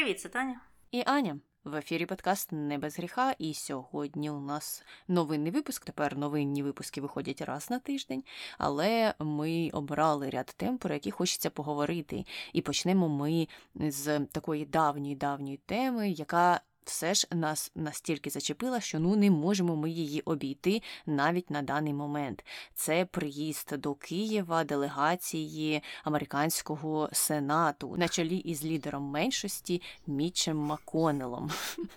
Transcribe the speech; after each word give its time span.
Привіт, 0.00 0.20
це 0.20 0.28
Таня. 0.28 0.60
І 0.90 1.02
Аня. 1.06 1.38
В 1.64 1.74
ефірі 1.74 2.06
подкаст 2.06 2.52
Не 2.52 2.78
без 2.78 2.98
гріха, 2.98 3.34
і 3.38 3.54
сьогодні 3.54 4.30
у 4.30 4.40
нас 4.40 4.84
новинний 5.08 5.52
випуск. 5.52 5.84
Тепер 5.84 6.18
новинні 6.18 6.62
випуски 6.62 7.00
виходять 7.00 7.40
раз 7.40 7.70
на 7.70 7.78
тиждень, 7.78 8.24
але 8.58 9.14
ми 9.18 9.70
обрали 9.72 10.30
ряд 10.30 10.54
тем, 10.56 10.78
про 10.78 10.94
які 10.94 11.10
хочеться 11.10 11.50
поговорити. 11.50 12.24
І 12.52 12.62
почнемо 12.62 13.08
ми 13.08 13.48
з 13.74 14.20
такої 14.20 14.64
давньої 14.64 15.14
давньої 15.14 15.56
теми, 15.56 16.10
яка 16.10 16.60
все 16.84 17.14
ж 17.14 17.26
нас 17.30 17.72
настільки 17.74 18.30
зачепила, 18.30 18.80
що 18.80 18.98
ну 18.98 19.16
не 19.16 19.30
можемо 19.30 19.76
ми 19.76 19.90
її 19.90 20.20
обійти 20.20 20.82
навіть 21.06 21.50
на 21.50 21.62
даний 21.62 21.94
момент. 21.94 22.44
Це 22.74 23.04
приїзд 23.04 23.74
до 23.78 23.94
Києва 23.94 24.64
делегації 24.64 25.82
американського 26.04 27.08
сенату 27.12 27.96
на 27.96 28.08
чолі 28.08 28.36
із 28.36 28.64
лідером 28.64 29.02
меншості 29.02 29.82
Мічем 30.06 30.56
Маконелом. 30.56 31.50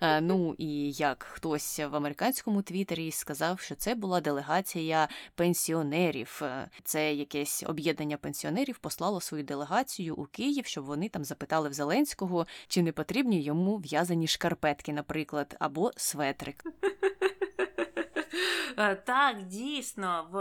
Е, 0.00 0.20
ну 0.20 0.54
і 0.58 0.92
як 0.92 1.22
хтось 1.22 1.78
в 1.78 1.96
американському 1.96 2.62
твіттері 2.62 3.12
сказав, 3.12 3.60
що 3.60 3.74
це 3.74 3.94
була 3.94 4.20
делегація 4.20 5.08
пенсіонерів. 5.34 6.40
Е, 6.42 6.70
це 6.84 7.14
якесь 7.14 7.64
об'єднання 7.66 8.16
пенсіонерів 8.16 8.78
послало 8.78 9.20
свою 9.20 9.44
делегацію 9.44 10.14
у 10.16 10.24
Київ, 10.24 10.66
щоб 10.66 10.84
вони 10.84 11.08
там 11.08 11.24
запитали 11.24 11.68
в 11.68 11.72
Зеленського, 11.72 12.46
чи 12.68 12.82
не 12.82 12.92
потрібні 12.92 13.42
йому 13.42 13.76
в'язані 13.76 14.15
шкарпетки, 14.24 14.92
наприклад, 14.92 15.56
або 15.58 15.90
светрик. 15.96 16.64
Е, 18.78 18.94
так, 18.94 19.42
дійсно, 19.42 20.28
в 20.32 20.38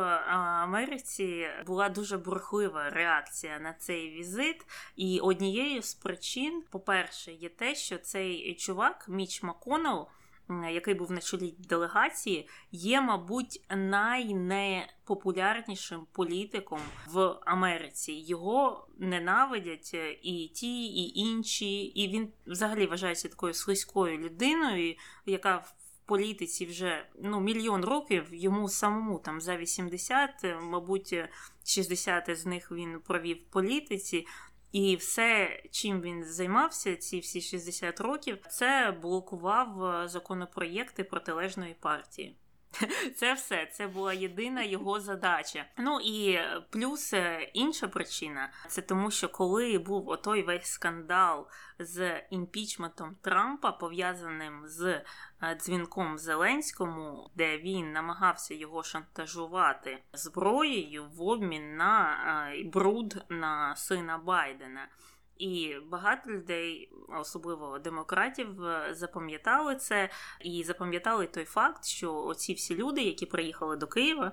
Америці 0.64 1.48
була 1.68 1.90
дуже 1.90 2.18
бурхлива 2.18 2.90
реакція 2.90 3.60
на 3.60 3.74
цей 3.74 4.10
візит, 4.10 4.66
і 4.96 5.20
однією 5.20 5.82
з 5.82 5.94
причин, 5.94 6.64
по-перше, 6.70 7.32
є 7.32 7.50
те, 7.50 7.76
що 7.76 7.98
цей 7.98 8.56
чувак, 8.56 9.06
Міч 9.10 9.44
Маконел, 9.44 10.08
який 10.50 10.94
був 10.94 11.12
на 11.12 11.22
чолі 11.22 11.56
делегації, 11.60 12.48
є, 12.72 13.02
мабуть, 13.02 13.66
найнепопулярнішим 13.70 16.08
політиком 16.12 16.80
в 17.08 17.36
Америці. 17.46 18.14
Його 18.14 18.88
ненавидять 18.98 19.94
і 20.22 20.52
ті, 20.54 20.86
і 20.86 21.20
інші, 21.20 21.84
і 21.84 22.08
він 22.08 22.30
взагалі 22.48 22.86
вважається 22.86 23.28
такою 23.28 23.54
слизькою 23.54 24.18
людиною, 24.18 24.96
яка 25.26 25.58
в 25.58 25.76
політиці 26.06 26.66
вже 26.66 27.06
ну, 27.22 27.40
мільйон 27.40 27.86
років, 27.86 28.28
йому 28.32 28.70
самому 28.70 29.20
там 29.20 29.42
за 29.42 29.58
80, 29.58 30.30
мабуть, 30.62 31.16
60 31.64 32.38
з 32.38 32.46
них 32.46 32.72
він 32.72 33.00
провів 33.00 33.38
в 33.38 33.52
політиці. 33.52 34.28
І 34.76 34.96
все, 34.96 35.60
чим 35.72 36.02
він 36.02 36.24
займався, 36.24 36.96
ці 36.96 37.20
всі 37.20 37.42
60 37.42 38.02
років, 38.02 38.38
це 38.50 38.98
блокував 39.02 40.10
законопроєкти 40.10 41.04
протилежної 41.04 41.74
партії. 41.80 42.36
Це 43.16 43.34
все, 43.34 43.66
це 43.66 43.88
була 43.88 44.14
єдина 44.14 44.64
його 44.64 45.00
задача. 45.00 45.66
Ну 45.78 46.00
і 46.04 46.40
плюс 46.70 47.14
е, 47.14 47.50
інша 47.54 47.88
причина 47.88 48.50
це 48.68 48.82
тому, 48.82 49.12
що 49.12 49.30
коли 49.30 49.78
був 49.78 50.10
отой 50.10 50.44
весь 50.44 50.66
скандал 50.66 51.48
з 51.80 52.22
імпічментом 52.30 53.16
Трампа, 53.22 53.72
пов'язаним 53.72 54.62
з 54.66 55.02
е, 55.42 55.56
дзвінком 55.56 56.18
Зеленському, 56.18 57.30
де 57.36 57.58
він 57.58 57.92
намагався 57.92 58.54
його 58.54 58.84
шантажувати 58.84 60.04
зброєю 60.14 61.06
в 61.06 61.22
обмін 61.22 61.76
на 61.76 62.18
е, 62.54 62.64
бруд 62.64 63.26
на 63.30 63.76
сина 63.76 64.18
Байдена. 64.18 64.88
І 65.38 65.76
багато 65.90 66.32
людей, 66.32 66.92
особливо 67.20 67.80
демократів, 67.80 68.64
е, 68.64 68.94
запам'ятали 68.94 69.76
це 69.76 70.10
і 70.42 70.64
запам'ятали 70.64 71.28
той 71.28 71.46
факт, 71.46 71.86
що 71.86 72.16
оці 72.16 72.54
всі 72.54 72.76
люди, 72.76 73.02
які 73.02 73.26
приїхали 73.26 73.76
до 73.76 73.88
Києва 73.88 74.32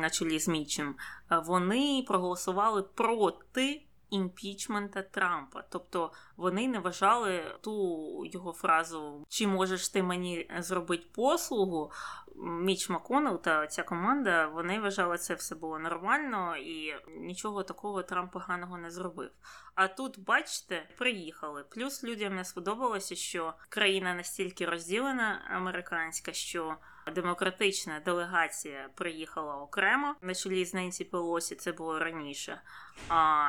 на 0.00 0.10
чолі 0.10 0.38
з 0.38 0.48
Мічем, 0.48 0.96
е, 1.32 1.38
вони 1.46 2.04
проголосували 2.06 2.82
проти 2.82 3.82
імпічмента 4.14 5.02
Трампа. 5.02 5.64
Тобто 5.70 6.12
вони 6.36 6.68
не 6.68 6.78
вважали 6.78 7.58
ту 7.60 8.24
його 8.26 8.52
фразу 8.52 9.26
Чи 9.28 9.46
можеш 9.46 9.88
ти 9.88 10.02
мені 10.02 10.50
зробити 10.58 11.06
послугу? 11.14 11.92
Міч 12.36 12.90
Маконел 12.90 13.42
та 13.42 13.66
ця 13.66 13.82
команда 13.82 14.46
вони 14.46 14.80
вважали 14.80 15.18
це 15.18 15.34
все 15.34 15.54
було 15.54 15.78
нормально 15.78 16.56
і 16.56 16.94
нічого 17.16 17.62
такого 17.62 18.02
Трамп 18.02 18.32
поганого 18.32 18.78
не 18.78 18.90
зробив. 18.90 19.30
А 19.74 19.88
тут, 19.88 20.18
бачите, 20.24 20.88
приїхали. 20.98 21.64
Плюс 21.70 22.04
людям 22.04 22.34
не 22.34 22.44
сподобалося, 22.44 23.14
що 23.14 23.54
країна 23.68 24.14
настільки 24.14 24.66
розділена 24.66 25.40
американська, 25.50 26.32
що 26.32 26.76
демократична 27.14 28.00
делегація 28.00 28.90
приїхала 28.94 29.56
окремо 29.56 30.14
на 30.22 30.34
чолі 30.34 30.64
з 30.64 30.74
Ненсі 30.74 31.04
Пелосі. 31.04 31.54
Це 31.54 31.72
було 31.72 31.98
раніше. 31.98 32.60
А 33.08 33.46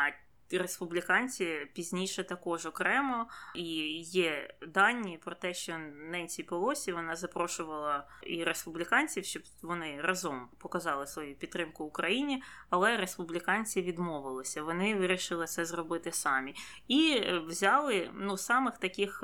республіканці 0.51 1.67
пізніше 1.73 2.23
також 2.23 2.65
окремо, 2.65 3.27
і 3.55 3.65
є 4.01 4.55
дані 4.67 5.19
про 5.23 5.35
те, 5.35 5.53
що 5.53 5.77
Ненсі 6.11 6.43
Пелосі 6.43 6.91
вона 6.91 7.15
запрошувала 7.15 8.07
і 8.23 8.43
республіканців, 8.43 9.25
щоб 9.25 9.43
вони 9.61 10.01
разом 10.01 10.49
показали 10.57 11.07
свою 11.07 11.35
підтримку 11.35 11.83
Україні, 11.83 12.43
але 12.69 12.97
республіканці 12.97 13.81
відмовилися. 13.81 14.63
Вони 14.63 14.95
вирішили 14.95 15.45
це 15.45 15.65
зробити 15.65 16.11
самі 16.11 16.55
і 16.87 17.21
взяли 17.47 18.11
ну 18.13 18.37
самих 18.37 18.77
таких 18.77 19.23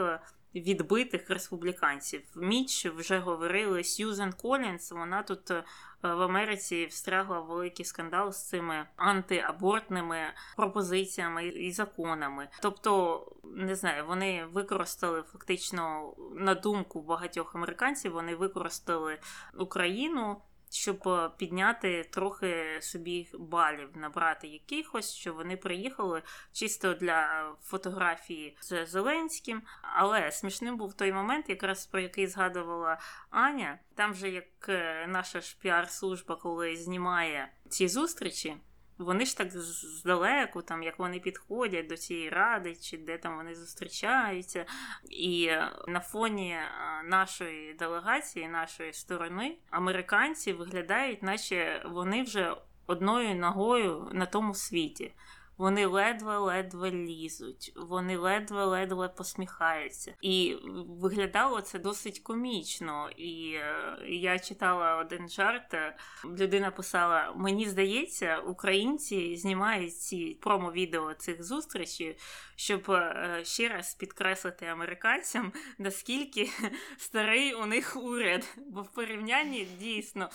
відбитих 0.56 1.29
республіканців. 1.29 2.22
Міч 2.35 2.85
вже 2.85 3.19
говорили 3.19 3.84
Сьюзен 3.84 4.34
Колінс. 4.34 4.91
Вона 4.91 5.23
тут 5.23 5.51
е, 5.51 5.63
в 6.01 6.22
Америці 6.22 6.85
встрягла 6.85 7.39
великий 7.39 7.85
скандал 7.85 8.31
з 8.31 8.47
цими 8.47 8.85
антиабортними 8.95 10.17
пропозиціями 10.56 11.47
і 11.47 11.72
законами. 11.72 12.47
Тобто, 12.62 13.25
не 13.44 13.75
знаю, 13.75 14.06
вони 14.06 14.45
використали 14.45 15.22
фактично 15.22 16.13
на 16.35 16.56
думку 16.56 17.01
багатьох 17.01 17.56
американців. 17.56 18.12
Вони 18.13 18.35
використали 18.35 19.19
Україну 19.57 20.41
щоб 20.72 21.08
е, 21.08 21.30
підняти 21.38 22.04
трохи 22.04 22.78
собі 22.82 23.28
балів, 23.34 23.90
набрати 23.96 24.48
якихось, 24.48 25.14
що 25.14 25.34
вони 25.34 25.58
приїхали 25.58 26.22
чисто 26.54 26.94
для 26.94 27.52
фотографії 27.64 28.58
з 28.62 28.86
Зеленським. 28.86 29.62
Але 29.81 30.31
смішним 30.31 30.78
був 30.78 30.94
той 30.94 31.14
момент, 31.14 31.50
якраз 31.50 31.86
про 31.86 32.00
який 32.00 32.28
згадувала 32.28 33.00
Аня. 33.30 33.80
Там 33.96 34.14
же 34.14 34.30
як 34.30 34.70
е, 34.70 35.08
наша 35.08 35.42
ж 35.42 35.58
піар-служба, 35.62 36.36
коли 36.36 36.76
знімає 36.76 37.52
ці 37.70 37.88
зустрічі. 37.88 38.58
Вони 39.01 39.25
ж 39.25 39.38
так 39.38 39.51
здалеку, 39.51 40.62
там 40.62 40.84
як 40.84 41.00
вони 41.00 41.19
підходять 41.19 41.88
до 41.88 41.97
цієї 41.97 42.29
ради, 42.29 42.75
чи 42.75 42.97
де 42.97 43.17
там 43.17 43.35
вони 43.35 43.56
зустрічаються. 43.56 44.66
І 45.09 45.51
на 45.88 46.00
фоні 46.00 46.57
нашої 47.06 47.73
делегації, 47.73 48.47
нашої 48.47 48.94
сторони, 48.94 49.57
американці 49.69 50.53
виглядають, 50.53 51.23
наче 51.23 51.84
вони 51.85 52.23
вже 52.23 52.56
одною 52.88 53.35
ногою 53.35 54.09
на 54.13 54.25
тому 54.25 54.53
світі. 54.53 55.13
Вони 55.57 55.85
ледве-ледве 55.85 56.91
лізуть, 56.91 57.73
вони 57.75 58.17
ледве-ледве 58.17 59.07
посміхаються. 59.07 60.13
І 60.22 60.57
виглядало 60.88 61.62
це 61.62 61.79
досить 61.79 62.19
комічно. 62.19 63.09
І 63.17 63.53
е, 63.53 63.97
я 64.07 64.39
читала 64.39 64.97
один 64.97 65.29
жарт. 65.29 65.73
Е, 65.73 65.95
людина 66.25 66.72
писала: 66.72 67.34
Мені 67.35 67.69
здається, 67.69 68.38
українці 68.38 69.38
знімають 69.38 69.97
ці 69.97 70.38
промо-відео 70.41 71.13
цих 71.13 71.44
зустрічей, 71.44 72.18
щоб 72.56 72.91
е, 72.91 73.41
ще 73.44 73.69
раз 73.69 73.94
підкреслити 73.94 74.65
американцям, 74.65 75.54
наскільки 75.77 76.50
старий 76.97 77.54
у 77.54 77.65
них 77.65 77.97
уряд. 77.97 78.57
Бо 78.68 78.81
в 78.81 78.88
порівнянні 78.88 79.68
дійсно 79.80 80.30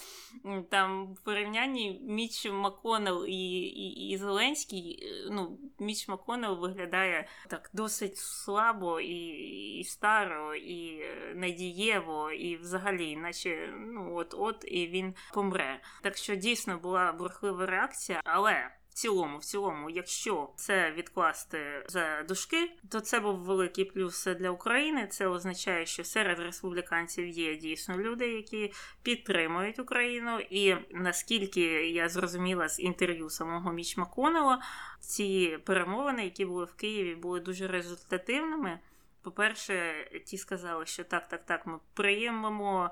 там 0.70 1.14
в 1.14 1.20
порівнянні 1.20 2.00
Міч 2.02 2.46
Маконел 2.50 3.26
і, 3.26 3.60
і, 3.60 4.10
і 4.10 4.16
Зеленський 4.16 5.12
ну, 5.30 5.58
Міч 5.78 6.08
Маконел 6.08 6.60
виглядає 6.60 7.28
так 7.48 7.70
досить 7.72 8.16
слабо 8.16 9.00
і 9.00 9.16
і 9.78 9.84
старо, 9.84 10.54
і 10.54 11.04
надієво, 11.34 12.32
і 12.32 12.56
взагалі, 12.56 13.16
наче 13.16 13.74
ну 13.76 14.14
от-от 14.16 14.64
і 14.68 14.86
він 14.86 15.14
помре. 15.34 15.80
Так 16.02 16.16
що 16.16 16.34
дійсно 16.34 16.78
була 16.78 17.12
бурхлива 17.12 17.66
реакція, 17.66 18.20
але. 18.24 18.70
Цілому, 18.96 19.38
в 19.38 19.44
цілому, 19.44 19.90
якщо 19.90 20.50
це 20.56 20.92
відкласти 20.92 21.84
за 21.88 22.22
дужки, 22.22 22.72
то 22.90 23.00
це 23.00 23.20
був 23.20 23.38
великий 23.38 23.84
плюс 23.84 24.24
для 24.24 24.50
України. 24.50 25.06
Це 25.06 25.26
означає, 25.26 25.86
що 25.86 26.04
серед 26.04 26.38
республіканців 26.38 27.28
є 27.28 27.56
дійсно 27.56 27.98
люди, 27.98 28.32
які 28.32 28.72
підтримують 29.02 29.78
Україну. 29.78 30.40
І 30.50 30.76
наскільки 30.90 31.90
я 31.90 32.08
зрозуміла 32.08 32.68
з 32.68 32.80
інтерв'ю 32.80 33.30
самого 33.30 33.72
Міч 33.72 33.96
Маконела, 33.96 34.62
ці 35.00 35.58
перемовини, 35.64 36.24
які 36.24 36.44
були 36.44 36.64
в 36.64 36.74
Києві, 36.74 37.14
були 37.14 37.40
дуже 37.40 37.66
результативними. 37.66 38.78
По-перше, 39.22 39.94
ті 40.26 40.38
сказали, 40.38 40.86
що 40.86 41.04
так, 41.04 41.28
так, 41.28 41.44
так, 41.44 41.66
ми 41.66 41.78
приймемо 41.94 42.90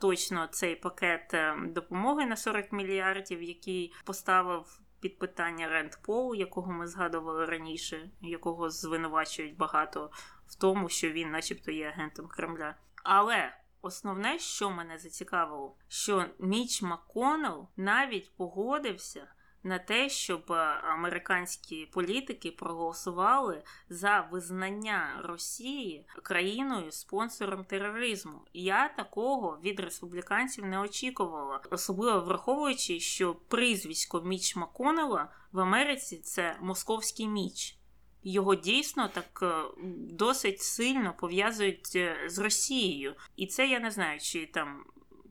точно 0.00 0.46
цей 0.46 0.76
пакет 0.76 1.34
е, 1.34 1.56
допомоги 1.66 2.26
на 2.26 2.36
40 2.36 2.72
мільярдів, 2.72 3.42
який 3.42 3.92
поставив 4.04 4.80
під 5.04 5.18
питання 5.18 5.68
Ренд 5.68 5.92
Пол, 6.02 6.34
якого 6.34 6.72
ми 6.72 6.86
згадували 6.86 7.46
раніше, 7.46 8.10
якого 8.20 8.70
звинувачують 8.70 9.56
багато 9.56 10.10
в 10.46 10.54
тому, 10.54 10.88
що 10.88 11.10
він, 11.10 11.30
начебто, 11.30 11.70
є 11.70 11.88
агентом 11.88 12.26
Кремля. 12.26 12.74
Але 13.02 13.56
основне, 13.82 14.38
що 14.38 14.70
мене 14.70 14.98
зацікавило, 14.98 15.76
що 15.88 16.24
Міч 16.38 16.82
Маконел 16.82 17.68
навіть 17.76 18.36
погодився 18.36 19.26
на 19.64 19.78
те, 19.78 20.08
щоб 20.08 20.52
е, 20.52 20.54
американські 20.82 21.86
політики 21.92 22.50
проголосували 22.50 23.62
за 23.88 24.28
визнання 24.32 25.20
Росії 25.22 26.06
країною 26.22 26.92
спонсором 26.92 27.64
тероризму. 27.64 28.40
Я 28.52 28.88
такого 28.88 29.58
від 29.64 29.80
республіканців 29.80 30.66
не 30.66 30.78
очікувала, 30.78 31.60
особливо 31.70 32.20
враховуючи, 32.20 33.00
що 33.00 33.34
прізвисько 33.34 34.20
Міч 34.20 34.56
Маконела 34.56 35.28
в 35.52 35.60
Америці 35.60 36.16
це 36.16 36.56
московський 36.60 37.28
міч. 37.28 37.78
Його 38.22 38.54
дійсно 38.54 39.08
так 39.08 39.40
е, 39.42 39.64
досить 40.10 40.62
сильно 40.62 41.14
пов'язують 41.18 41.92
е, 41.96 42.16
з 42.26 42.38
Росією, 42.38 43.14
і 43.36 43.46
це 43.46 43.68
я 43.68 43.80
не 43.80 43.90
знаю, 43.90 44.20
чи 44.20 44.46
там 44.46 44.84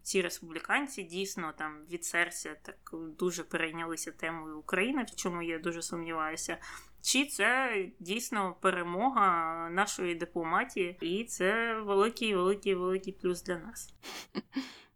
ці 0.04 0.22
республіканці 0.22 1.04
дійсно 1.04 1.54
там 1.58 1.86
від 1.92 2.06
серця 2.06 2.56
так 2.62 2.76
дуже 3.20 3.44
перейнялися 3.44 4.12
темою 4.12 4.60
України, 4.60 5.04
в 5.04 5.16
чому 5.16 5.42
я 5.42 5.60
дуже 5.60 5.82
сумніваюся. 5.82 6.58
Чи 7.02 7.26
це 7.26 7.76
дійсно 8.00 8.56
перемога 8.62 9.70
нашої 9.70 10.16
дипломатії, 10.16 10.98
і 11.02 11.24
це 11.24 11.74
великий, 11.74 12.36
великий, 12.36 12.76
великий 12.76 13.14
плюс 13.14 13.44
для 13.44 13.58
нас. 13.58 13.94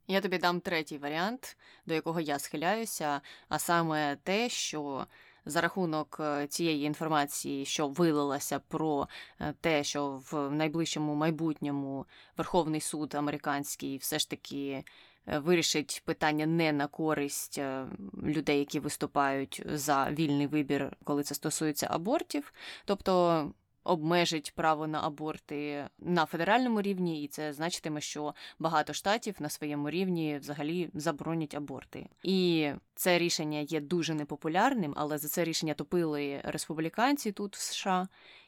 Я 0.09 0.21
тобі 0.21 0.37
дам 0.37 0.61
третій 0.61 0.97
варіант, 0.97 1.57
до 1.85 1.93
якого 1.93 2.19
я 2.19 2.39
схиляюся, 2.39 3.21
а 3.49 3.59
саме 3.59 4.15
те, 4.23 4.49
що 4.49 5.07
за 5.47 5.61
рахунок 5.61 6.17
е, 6.19 6.47
цієї 6.47 6.85
інформації, 6.85 7.65
що 7.65 7.87
вилилася 7.87 8.59
про 8.59 9.07
е, 9.39 9.53
те, 9.61 9.83
що 9.83 10.21
в 10.31 10.49
найближчому 10.51 11.15
майбутньому 11.15 12.05
Верховний 12.37 12.81
суд 12.81 13.15
американський 13.15 13.97
все 13.97 14.19
ж 14.19 14.29
таки 14.29 14.83
е, 15.27 15.39
вирішить 15.39 16.03
питання 16.05 16.45
не 16.45 16.71
на 16.71 16.87
користь 16.87 17.59
людей, 18.23 18.59
які 18.59 18.79
виступають 18.79 19.63
за 19.65 20.11
вільний 20.11 20.47
вибір, 20.47 20.97
коли 21.03 21.23
це 21.23 21.35
стосується 21.35 21.87
абортів, 21.89 22.53
тобто 22.85 23.51
обмежить 23.87 24.53
право 24.55 24.87
на 24.87 25.01
аборти 25.01 25.87
на 25.99 26.25
федеральному 26.25 26.81
рівні, 26.81 27.23
і 27.23 27.27
це 27.27 27.53
значитиме, 27.53 28.01
що 28.01 28.33
багато 28.59 28.93
штатів 28.93 29.35
на 29.39 29.49
своєму 29.49 29.89
рівні 29.89 30.37
взагалі 30.37 30.89
заборонять 30.93 31.55
аборти. 31.55 32.09
І 32.23 32.69
це 32.95 33.17
рішення 33.17 33.59
є 33.59 33.79
дуже 33.81 34.13
непопулярним, 34.13 34.93
але 34.97 35.17
за 35.17 35.27
це 35.27 35.43
рішення 35.43 35.73
топили 35.73 36.41
республіканці 36.43 37.31
тут 37.31 37.55
в 37.55 37.59
США. 37.59 38.07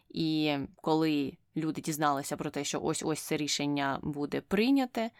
І 0.09 0.57
коли 0.75 1.33
люди 1.57 1.81
дізналися 1.81 2.37
про 2.37 2.49
те, 2.49 2.63
що 2.63 2.81
ось 2.81 3.03
ось 3.03 3.21
це 3.21 3.37
рішення 3.37 3.99
буде 4.03 4.41
прийняте. 4.41 5.11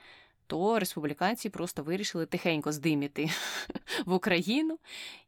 То 0.48 0.80
республіканці 0.80 1.50
просто 1.50 1.84
вирішили 1.84 2.26
тихенько 2.26 2.72
здиміти 2.72 3.30
в 4.06 4.14
Україну 4.14 4.80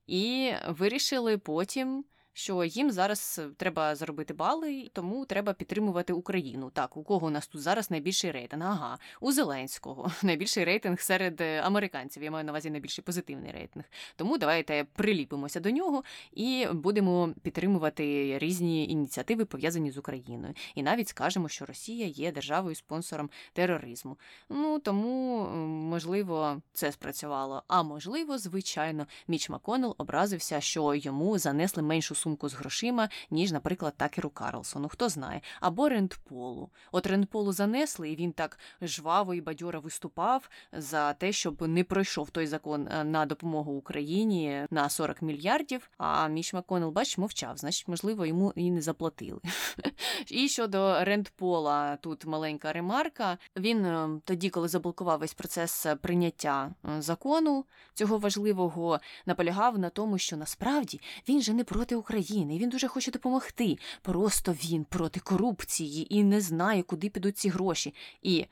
і 0.08 0.52
вирішили 0.68 1.38
потім 1.38 2.06
що 2.34 2.64
їм 2.64 2.92
зараз 2.92 3.42
треба 3.58 3.96
заробити 3.96 4.34
бали, 4.34 4.90
тому 4.94 5.26
треба 5.26 5.54
підтримувати 5.54 6.14
Україну. 6.14 6.70
Так, 6.74 6.98
у 6.98 7.04
кого 7.04 7.28
у 7.28 7.30
нас 7.30 7.48
тут 7.48 7.62
зараз 7.62 7.92
найбільший 7.92 8.32
рейтинг? 8.32 8.66
Ага, 8.66 8.98
у 9.22 9.32
Зеленського 9.32 10.12
найбільший 10.24 10.64
рейтинг 10.64 11.02
серед 11.02 11.42
е, 11.42 11.62
американців. 11.62 12.24
Я 12.24 12.32
маю 12.32 12.46
на 12.46 12.52
увазі 12.52 12.70
найбільший 12.70 13.04
позитивний 13.04 13.52
рейтинг. 13.52 13.86
Тому 14.16 14.38
давайте 14.38 14.86
приліпимося 14.94 15.60
до 15.60 15.70
нього 15.70 16.04
і 16.34 16.68
будемо 16.74 17.34
підтримувати 17.42 18.38
різні 18.40 18.90
ініціативи 18.90 19.46
пов'язані 19.46 19.92
з 19.92 19.98
Україною. 19.98 20.54
І 20.76 20.84
навіть 20.84 21.08
скажемо, 21.08 21.50
що 21.50 21.66
Росія 21.66 22.08
є 22.08 22.32
державою 22.32 22.76
спонсором 22.76 23.30
тероризму. 23.54 24.18
Ну 24.50 24.80
тому 24.80 25.48
можливо 25.90 26.62
це 26.74 26.92
спрацювало. 26.92 27.64
А 27.68 27.84
можливо, 27.84 28.38
звичайно, 28.38 29.08
Міч 29.28 29.50
Маконел 29.50 29.96
образився, 29.98 30.62
що 30.62 30.96
йому 30.96 31.38
занесли 31.38 31.84
меншу 31.84 32.16
сумку 32.22 32.50
з 32.50 32.54
грошима, 32.54 33.10
ніж, 33.32 33.52
наприклад, 33.52 33.94
Такеру 33.98 34.30
Карлсону, 34.30 34.90
хто 34.90 35.10
знає, 35.10 35.42
або 35.60 35.90
Рендполу. 35.90 36.70
От 36.92 37.08
Рендполу 37.08 37.52
занесли, 37.52 38.10
і 38.10 38.16
він 38.16 38.32
так 38.32 38.60
жваво 38.82 39.34
і 39.34 39.42
бадьоро 39.42 39.82
виступав 39.82 40.50
за 40.74 41.14
те, 41.14 41.32
щоб 41.32 41.62
не 41.62 41.84
пройшов 41.84 42.30
той 42.30 42.48
закон 42.48 42.88
е, 42.88 43.04
на 43.04 43.26
допомогу 43.26 43.74
Україні 43.74 44.68
на 44.72 44.90
40 44.90 45.22
мільярдів. 45.22 45.90
А 45.98 46.28
Міч 46.28 46.54
Маконел, 46.54 46.90
бач, 46.90 47.18
мовчав, 47.18 47.58
значить, 47.58 47.88
можливо, 47.88 48.26
йому 48.26 48.54
і 48.56 48.72
не 48.72 48.82
заплатили. 48.82 49.40
І 50.28 50.48
щодо 50.48 51.04
Рендпола, 51.04 51.96
тут 51.96 52.26
маленька 52.26 52.74
ремарка. 52.74 53.38
Він 53.58 53.86
е, 53.86 54.10
тоді, 54.26 54.50
коли 54.50 54.68
заблокував 54.68 55.20
весь 55.20 55.34
процес 55.34 55.86
прийняття 56.02 56.74
е, 56.86 57.02
закону 57.02 57.66
цього 57.94 58.18
важливого, 58.18 59.00
наполягав 59.26 59.80
на 59.80 59.90
тому, 59.90 60.18
що 60.18 60.38
насправді 60.38 61.02
він 61.30 61.42
же 61.42 61.54
не 61.54 61.64
проти 61.64 61.96
України. 61.96 62.11
України, 62.12 62.58
він 62.58 62.70
дуже 62.70 62.88
хоче 62.88 63.12
допомогти. 63.12 63.78
Просто 64.02 64.54
він 64.54 64.84
проти 64.84 65.20
корупції 65.20 66.16
і 66.16 66.24
не 66.24 66.42
знає, 66.42 66.84
куди 66.84 67.10
підуть 67.10 67.38
ці 67.38 67.50
гроші. 67.50 67.94
І 68.22 68.46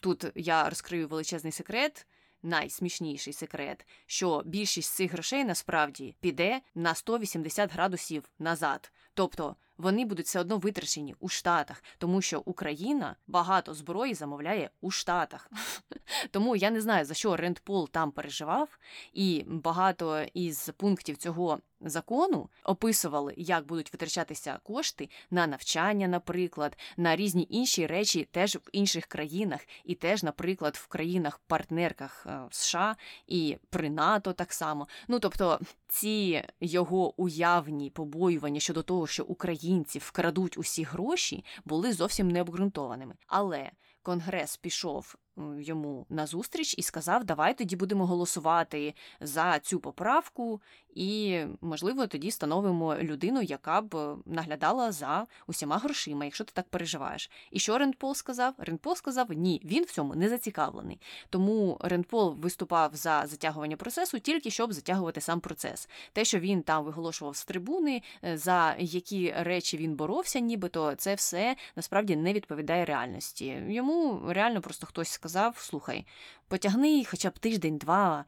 тут 0.00 0.24
я 0.34 0.68
розкрию 0.68 1.08
величезний 1.08 1.52
секрет. 1.52 2.06
Найсмішніший 2.42 3.32
секрет, 3.32 3.86
що 4.06 4.42
більшість 4.44 4.94
цих 4.94 5.12
грошей 5.12 5.44
насправді 5.44 6.14
піде 6.20 6.60
на 6.74 6.94
180 6.94 7.72
градусів 7.72 8.30
назад. 8.38 8.92
Тобто 9.14 9.56
вони 9.78 10.04
будуть 10.04 10.26
все 10.26 10.40
одно 10.40 10.58
витрачені 10.58 11.14
у 11.20 11.28
Штатах, 11.28 11.84
тому 11.98 12.22
що 12.22 12.42
Україна 12.44 13.16
багато 13.26 13.74
зброї 13.74 14.14
замовляє 14.14 14.70
у 14.80 14.90
Штатах. 14.90 15.50
Тому 16.30 16.56
я 16.56 16.70
не 16.70 16.80
знаю 16.80 17.04
за 17.04 17.14
що 17.14 17.36
Рендпол 17.36 17.88
там 17.88 18.10
переживав, 18.10 18.78
і 19.12 19.44
багато 19.46 20.22
із 20.34 20.70
пунктів 20.76 21.16
цього 21.16 21.60
закону 21.80 22.48
описували, 22.64 23.34
як 23.36 23.66
будуть 23.66 23.92
витрачатися 23.92 24.58
кошти 24.62 25.08
на 25.30 25.46
навчання, 25.46 26.08
наприклад, 26.08 26.78
на 26.96 27.16
різні 27.16 27.46
інші 27.50 27.86
речі, 27.86 28.28
теж 28.30 28.56
в 28.56 28.68
інших 28.72 29.06
країнах, 29.06 29.60
і 29.84 29.94
теж, 29.94 30.22
наприклад, 30.22 30.76
в 30.76 30.86
країнах-партнерках 30.86 32.26
е, 32.26 32.40
США 32.50 32.96
і 33.26 33.58
при 33.70 33.90
НАТО 33.90 34.32
так 34.32 34.52
само. 34.52 34.88
Ну 35.08 35.18
тобто 35.18 35.60
ці 35.94 36.42
його 36.60 37.20
уявні 37.20 37.90
побоювання 37.90 38.60
щодо 38.60 38.82
того, 38.82 39.06
що 39.06 39.24
українці 39.24 39.98
вкрадуть 39.98 40.58
усі 40.58 40.82
гроші, 40.82 41.44
були 41.64 41.92
зовсім 41.92 42.28
необґрунтованими. 42.28 43.14
Але 43.26 43.70
Конгрес 44.02 44.56
пішов 44.56 45.16
йому 45.58 46.06
на 46.08 46.26
зустріч 46.26 46.74
і 46.78 46.82
сказав: 46.82 47.24
Давай 47.24 47.58
тоді 47.58 47.76
будемо 47.76 48.06
голосувати 48.06 48.94
за 49.20 49.58
цю 49.58 49.80
поправку, 49.80 50.60
і, 50.94 51.40
можливо, 51.60 52.06
тоді 52.06 52.30
становимо 52.30 52.96
людину, 52.96 53.42
яка 53.42 53.80
б 53.80 54.16
наглядала 54.26 54.92
за 54.92 55.26
усіма 55.46 55.78
грошима, 55.78 56.24
якщо 56.24 56.44
ти 56.44 56.52
так 56.54 56.68
переживаєш. 56.68 57.30
І 57.50 57.58
що 57.58 57.78
Рендпол 57.78 58.14
сказав? 58.14 58.54
Рендпол 58.58 58.94
сказав, 58.96 59.32
ні, 59.32 59.62
він 59.64 59.84
в 59.84 59.90
цьому 59.90 60.14
не 60.14 60.28
зацікавлений. 60.28 61.00
Тому 61.30 61.78
Рендпол 61.80 62.34
виступав 62.34 62.90
за 62.94 63.26
затягування 63.26 63.76
процесу 63.76 64.18
тільки 64.18 64.50
щоб 64.50 64.72
затягувати 64.72 65.20
сам 65.20 65.40
процес. 65.40 65.88
Те, 66.12 66.24
що 66.24 66.38
він 66.38 66.62
там 66.62 66.84
виголошував 66.84 67.36
з 67.36 67.44
трибуни, 67.44 68.02
е, 68.24 68.36
за 68.38 68.76
які 68.78 69.34
речі 69.36 69.76
він 69.76 69.94
боровся, 69.96 70.38
нібито 70.38 70.94
це 70.94 71.14
все 71.14 71.56
насправді 71.76 72.16
не 72.16 72.32
відповідає 72.32 72.84
реальності. 72.84 73.62
Йому 73.68 74.22
реально 74.28 74.60
просто 74.60 74.86
хтось 74.86 75.18
сказав: 75.24 75.56
слухай, 75.58 76.06
потягни 76.48 77.04
хоча 77.10 77.30
б 77.30 77.38
тиждень-два. 77.38 78.24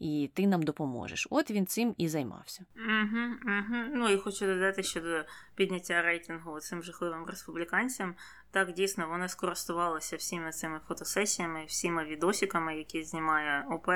І 0.00 0.30
ти 0.34 0.46
нам 0.46 0.62
допоможеш. 0.62 1.26
От 1.30 1.50
він 1.50 1.66
цим 1.66 1.94
і 1.98 2.08
займався. 2.08 2.64
Угу, 2.76 3.24
угу. 3.44 3.76
Ну 3.94 4.08
і 4.08 4.16
хочу 4.16 4.46
додати 4.46 4.82
щодо 4.82 5.24
підняття 5.54 6.02
рейтингу 6.02 6.60
цим 6.60 6.82
жахливим 6.82 7.26
республіканцям. 7.26 8.14
Так, 8.50 8.72
дійсно, 8.72 9.08
вони 9.08 9.28
скористувалися 9.28 10.16
всіми 10.16 10.50
цими 10.50 10.80
фотосесіями, 10.88 11.64
всіма 11.64 12.04
відосиками, 12.04 12.76
які 12.78 13.04
знімає 13.04 13.66
ОП 13.70 13.88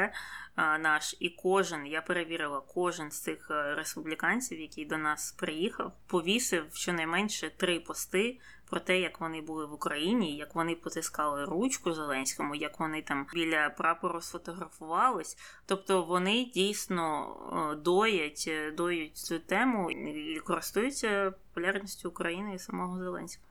наш. 0.57 1.17
І 1.21 1.31
кожен, 1.31 1.87
я 1.87 2.03
перевірила, 2.03 2.61
кожен 2.61 3.11
з 3.11 3.21
цих 3.21 3.51
е, 3.51 3.75
республіканців, 3.75 4.61
який 4.61 4.85
до 4.85 4.99
нас 4.99 5.33
приїхав, 5.33 5.93
повісив 6.07 6.65
щонайменше 6.73 7.51
три 7.57 7.81
пости 7.81 8.39
про 8.71 8.81
те, 8.81 9.01
як 9.01 9.21
вони 9.21 9.41
були 9.41 9.67
в 9.67 9.73
Україні, 9.73 10.37
як 10.37 10.55
вони 10.55 10.75
потискали 10.75 11.45
ручку 11.45 11.93
Зеленському, 11.93 12.55
як 12.55 12.81
вони 12.81 13.03
там 13.03 13.27
біля 13.35 13.71
прапору 13.71 14.21
сфотографувались. 14.21 15.39
Тобто 15.67 16.03
вони 16.03 16.45
дійсно 16.45 17.37
е, 17.73 17.77
доять, 17.77 18.45
е, 18.49 18.71
доють 18.71 19.17
цю 19.17 19.39
тему 19.39 19.91
і 19.91 20.41
користуються 20.41 21.31
популярністю 21.31 22.09
України 22.09 22.55
і 22.55 22.59
самого 22.59 22.99
Зеленського. 22.99 23.47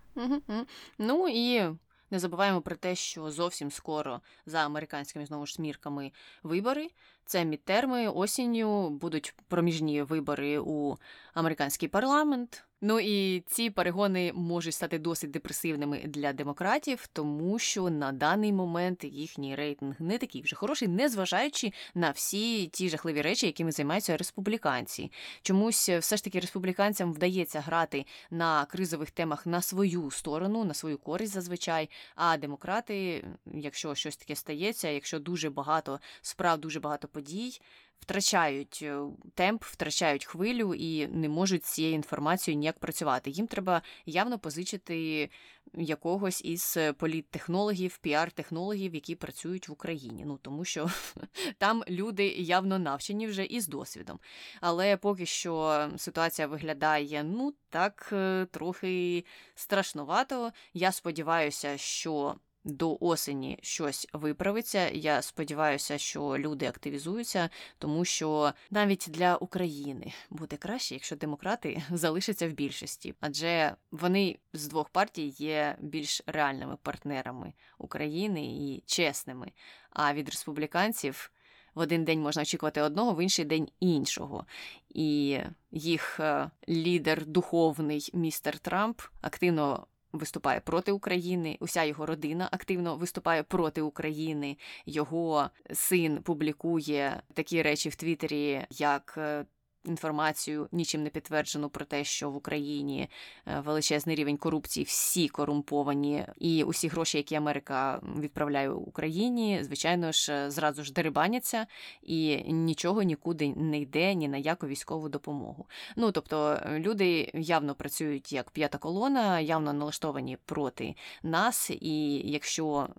Ну 0.97 1.27
і 1.29 1.69
не 2.11 2.19
забуваємо 2.19 2.61
про 2.61 2.75
те, 2.75 2.95
що 2.95 3.31
зовсім 3.31 3.71
скоро 3.71 4.21
за 4.45 4.65
американськими 4.65 5.25
знову 5.25 5.45
ж 5.45 5.53
смірками 5.53 6.11
вибори. 6.43 6.89
Це 7.29 7.45
мідтерми, 7.45 8.07
осінню 8.07 8.89
будуть 8.89 9.33
проміжні 9.47 10.01
вибори 10.01 10.59
у 10.59 10.95
американський 11.33 11.87
парламент. 11.87 12.65
Ну 12.81 12.99
і 12.99 13.43
ці 13.47 13.69
перегони 13.69 14.31
можуть 14.33 14.73
стати 14.73 14.99
досить 14.99 15.31
депресивними 15.31 16.03
для 16.05 16.33
демократів, 16.33 17.07
тому 17.13 17.59
що 17.59 17.89
на 17.89 18.11
даний 18.11 18.53
момент 18.53 19.03
їхній 19.03 19.55
рейтинг 19.55 19.95
не 19.99 20.17
такий 20.17 20.41
вже 20.41 20.55
хороший, 20.55 20.87
незважаючи 20.87 21.71
на 21.95 22.11
всі 22.11 22.67
ті 22.67 22.89
жахливі 22.89 23.21
речі, 23.21 23.45
якими 23.45 23.71
займаються 23.71 24.17
республіканці. 24.17 25.11
Чомусь 25.41 25.89
все 25.89 26.17
ж 26.17 26.23
таки 26.23 26.39
республіканцям 26.39 27.13
вдається 27.13 27.59
грати 27.59 28.05
на 28.31 28.65
кризових 28.65 29.11
темах 29.11 29.45
на 29.45 29.61
свою 29.61 30.11
сторону, 30.11 30.63
на 30.65 30.73
свою 30.73 30.97
користь 30.97 31.33
зазвичай. 31.33 31.89
А 32.15 32.37
демократи, 32.37 33.25
якщо 33.53 33.95
щось 33.95 34.17
таке 34.17 34.35
стається, 34.35 34.89
якщо 34.89 35.19
дуже 35.19 35.49
багато 35.49 35.99
справ, 36.21 36.57
дуже 36.57 36.79
багато 36.79 37.07
подій 37.19 37.61
втрачають 37.99 38.79
е, 38.81 39.01
темп, 39.33 39.63
втрачають 39.63 40.25
хвилю 40.25 40.73
і 40.73 41.07
не 41.07 41.29
можуть 41.29 41.65
з 41.65 41.69
цією 41.69 41.95
інформацією 41.95 42.59
ніяк 42.59 42.79
працювати. 42.79 43.29
Їм 43.29 43.47
треба 43.47 43.81
явно 44.05 44.39
позичити 44.39 45.29
якогось 45.73 46.41
із 46.45 46.77
політтехнологів, 46.97 47.99
піар-технологів, 48.03 48.93
які 48.95 49.15
працюють 49.15 49.69
в 49.69 49.71
Україні. 49.71 50.23
Ну 50.25 50.39
тому 50.41 50.65
що 50.65 50.89
там 51.57 51.83
люди 51.89 52.27
явно 52.27 52.79
навчені 52.79 53.27
вже 53.27 53.45
і 53.45 53.61
з 53.61 53.67
досвідом. 53.67 54.19
Але 54.61 54.97
поки 54.97 55.25
що 55.25 55.87
ситуація 55.97 56.47
виглядає 56.47 57.23
ну 57.23 57.53
так 57.69 58.09
е, 58.13 58.47
трохи 58.51 59.25
страшновато. 59.55 60.51
Я 60.73 60.91
сподіваюся, 60.91 61.77
що 61.77 62.35
до 62.63 62.97
осені 63.01 63.59
щось 63.61 64.07
виправиться. 64.13 64.89
Я 64.89 65.21
сподіваюся, 65.21 65.97
що 65.97 66.37
люди 66.37 66.65
активізуються, 66.65 67.49
тому 67.77 68.05
що 68.05 68.53
навіть 68.71 69.07
для 69.09 69.35
України 69.35 70.13
буде 70.29 70.57
краще, 70.57 70.93
якщо 70.93 71.15
демократи 71.15 71.83
залишаться 71.91 72.47
в 72.49 72.51
більшості, 72.51 73.15
адже 73.19 73.75
вони 73.91 74.39
з 74.53 74.67
двох 74.67 74.89
партій 74.89 75.27
є 75.27 75.75
більш 75.79 76.21
реальними 76.25 76.77
партнерами 76.81 77.53
України 77.77 78.45
і 78.45 78.83
чесними. 78.85 79.51
А 79.89 80.13
від 80.13 80.29
республіканців. 80.29 81.31
В 81.75 81.79
один 81.79 82.05
день 82.05 82.21
можна 82.21 82.41
очікувати 82.41 82.81
одного, 82.81 83.13
в 83.13 83.23
інший 83.23 83.45
день 83.45 83.67
іншого. 83.79 84.45
І 84.89 85.39
їх 85.71 86.19
е, 86.19 86.51
лідер 86.69 87.25
духовний 87.25 88.09
містер 88.13 88.59
Трамп 88.59 89.01
активно 89.21 89.87
виступає 90.11 90.59
проти 90.59 90.91
України. 90.91 91.57
Уся 91.59 91.83
його 91.83 92.05
родина 92.05 92.49
активно 92.51 92.95
виступає 92.95 93.43
проти 93.43 93.81
України. 93.81 94.57
Його 94.85 95.49
син 95.73 96.21
публікує 96.23 97.21
такі 97.33 97.61
речі 97.61 97.89
в 97.89 97.95
Твіттері, 97.95 98.65
як 98.69 99.15
е, 99.17 99.45
інформацію 99.85 100.67
нічим 100.71 101.03
не 101.03 101.09
підтверджену 101.09 101.69
про 101.69 101.85
те, 101.85 102.03
що 102.03 102.29
в 102.29 102.35
Україні 102.35 103.09
е, 103.47 103.59
величезний 103.59 104.15
рівень 104.15 104.37
корупції, 104.37 104.83
всі 104.83 105.27
корумповані, 105.27 106.25
і 106.37 106.63
усі 106.63 106.87
гроші, 106.87 107.17
які 107.17 107.35
Америка 107.35 108.01
відправляє 108.19 108.69
Україні, 108.69 109.59
звичайно 109.63 110.11
ж, 110.11 110.33
е, 110.33 110.51
зразу 110.51 110.83
ж 110.83 110.93
дерибаняться, 110.93 111.67
і 112.01 112.43
нічого 112.53 113.03
нікуди 113.03 113.53
не 113.55 113.79
йде 113.79 114.13
ні 114.13 114.27
на 114.27 114.37
яку 114.37 114.67
військову 114.67 115.09
допомогу. 115.09 115.65
Ну 115.95 116.11
тобто 116.11 116.59
люди 116.69 117.31
явно 117.33 117.75
працюють 117.75 118.33
як 118.33 118.51
п'ята 118.51 118.77
колона, 118.77 119.39
явно 119.39 119.73
налаштовані 119.73 120.37
проти 120.45 120.95
нас, 121.23 121.71
і 121.81 122.21
якщо 122.29 122.89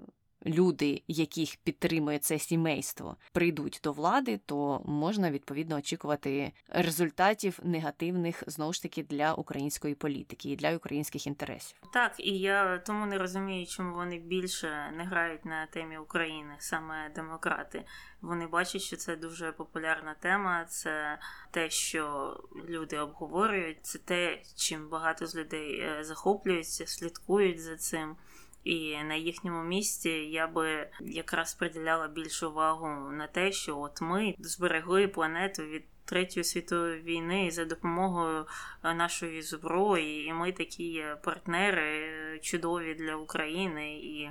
люди, 0.46 1.02
яких 1.08 1.56
підтримує 1.56 2.18
це 2.18 2.38
сімейство, 2.38 3.16
прийдуть 3.32 3.80
до 3.84 3.92
влади, 3.92 4.40
то 4.46 4.82
можна 4.84 5.30
відповідно 5.30 5.76
очікувати 5.76 6.52
результатів 6.68 7.58
негативних 7.62 8.42
знову 8.46 8.72
ж 8.72 8.82
таки 8.82 9.02
для 9.02 9.34
української 9.34 9.94
політики 9.94 10.50
і 10.50 10.56
для 10.56 10.76
українських 10.76 11.26
інтересів. 11.26 11.78
Так 11.92 12.12
і 12.18 12.38
я 12.38 12.78
тому 12.78 13.06
не 13.06 13.18
розумію, 13.18 13.66
чому 13.66 13.94
вони 13.94 14.18
більше 14.18 14.92
не 14.96 15.04
грають 15.04 15.44
на 15.44 15.66
темі 15.66 15.98
України, 15.98 16.54
саме 16.58 17.10
демократи. 17.14 17.84
Вони 18.20 18.46
бачать, 18.46 18.82
що 18.82 18.96
це 18.96 19.16
дуже 19.16 19.52
популярна 19.52 20.14
тема. 20.20 20.64
Це 20.64 21.18
те, 21.50 21.70
що 21.70 22.36
люди 22.68 22.98
обговорюють, 22.98 23.86
це 23.86 23.98
те, 23.98 24.42
чим 24.56 24.88
багато 24.88 25.26
з 25.26 25.36
людей 25.36 25.80
е, 25.80 26.04
захоплюються, 26.04 26.86
слідкують 26.86 27.60
за 27.60 27.76
цим. 27.76 28.16
І 28.64 29.02
на 29.02 29.14
їхньому 29.14 29.64
місці 29.64 30.10
я 30.10 30.46
би 30.46 30.90
якраз 31.00 31.54
приділяла 31.54 32.08
більшу 32.08 32.50
увагу 32.50 32.88
на 33.10 33.26
те, 33.26 33.52
що 33.52 33.78
от 33.78 34.00
ми 34.00 34.34
зберегли 34.38 35.08
планету 35.08 35.62
від 35.62 35.84
Третьої 36.04 36.44
світової 36.44 37.00
війни 37.00 37.50
за 37.50 37.64
допомогою 37.64 38.46
е, 38.84 38.94
нашої 38.94 39.42
зброї, 39.42 40.26
і 40.26 40.32
ми 40.32 40.52
такі 40.52 41.04
партнери 41.24 42.00
е, 42.00 42.38
чудові 42.38 42.94
для 42.94 43.16
України 43.16 43.92
і 43.92 44.30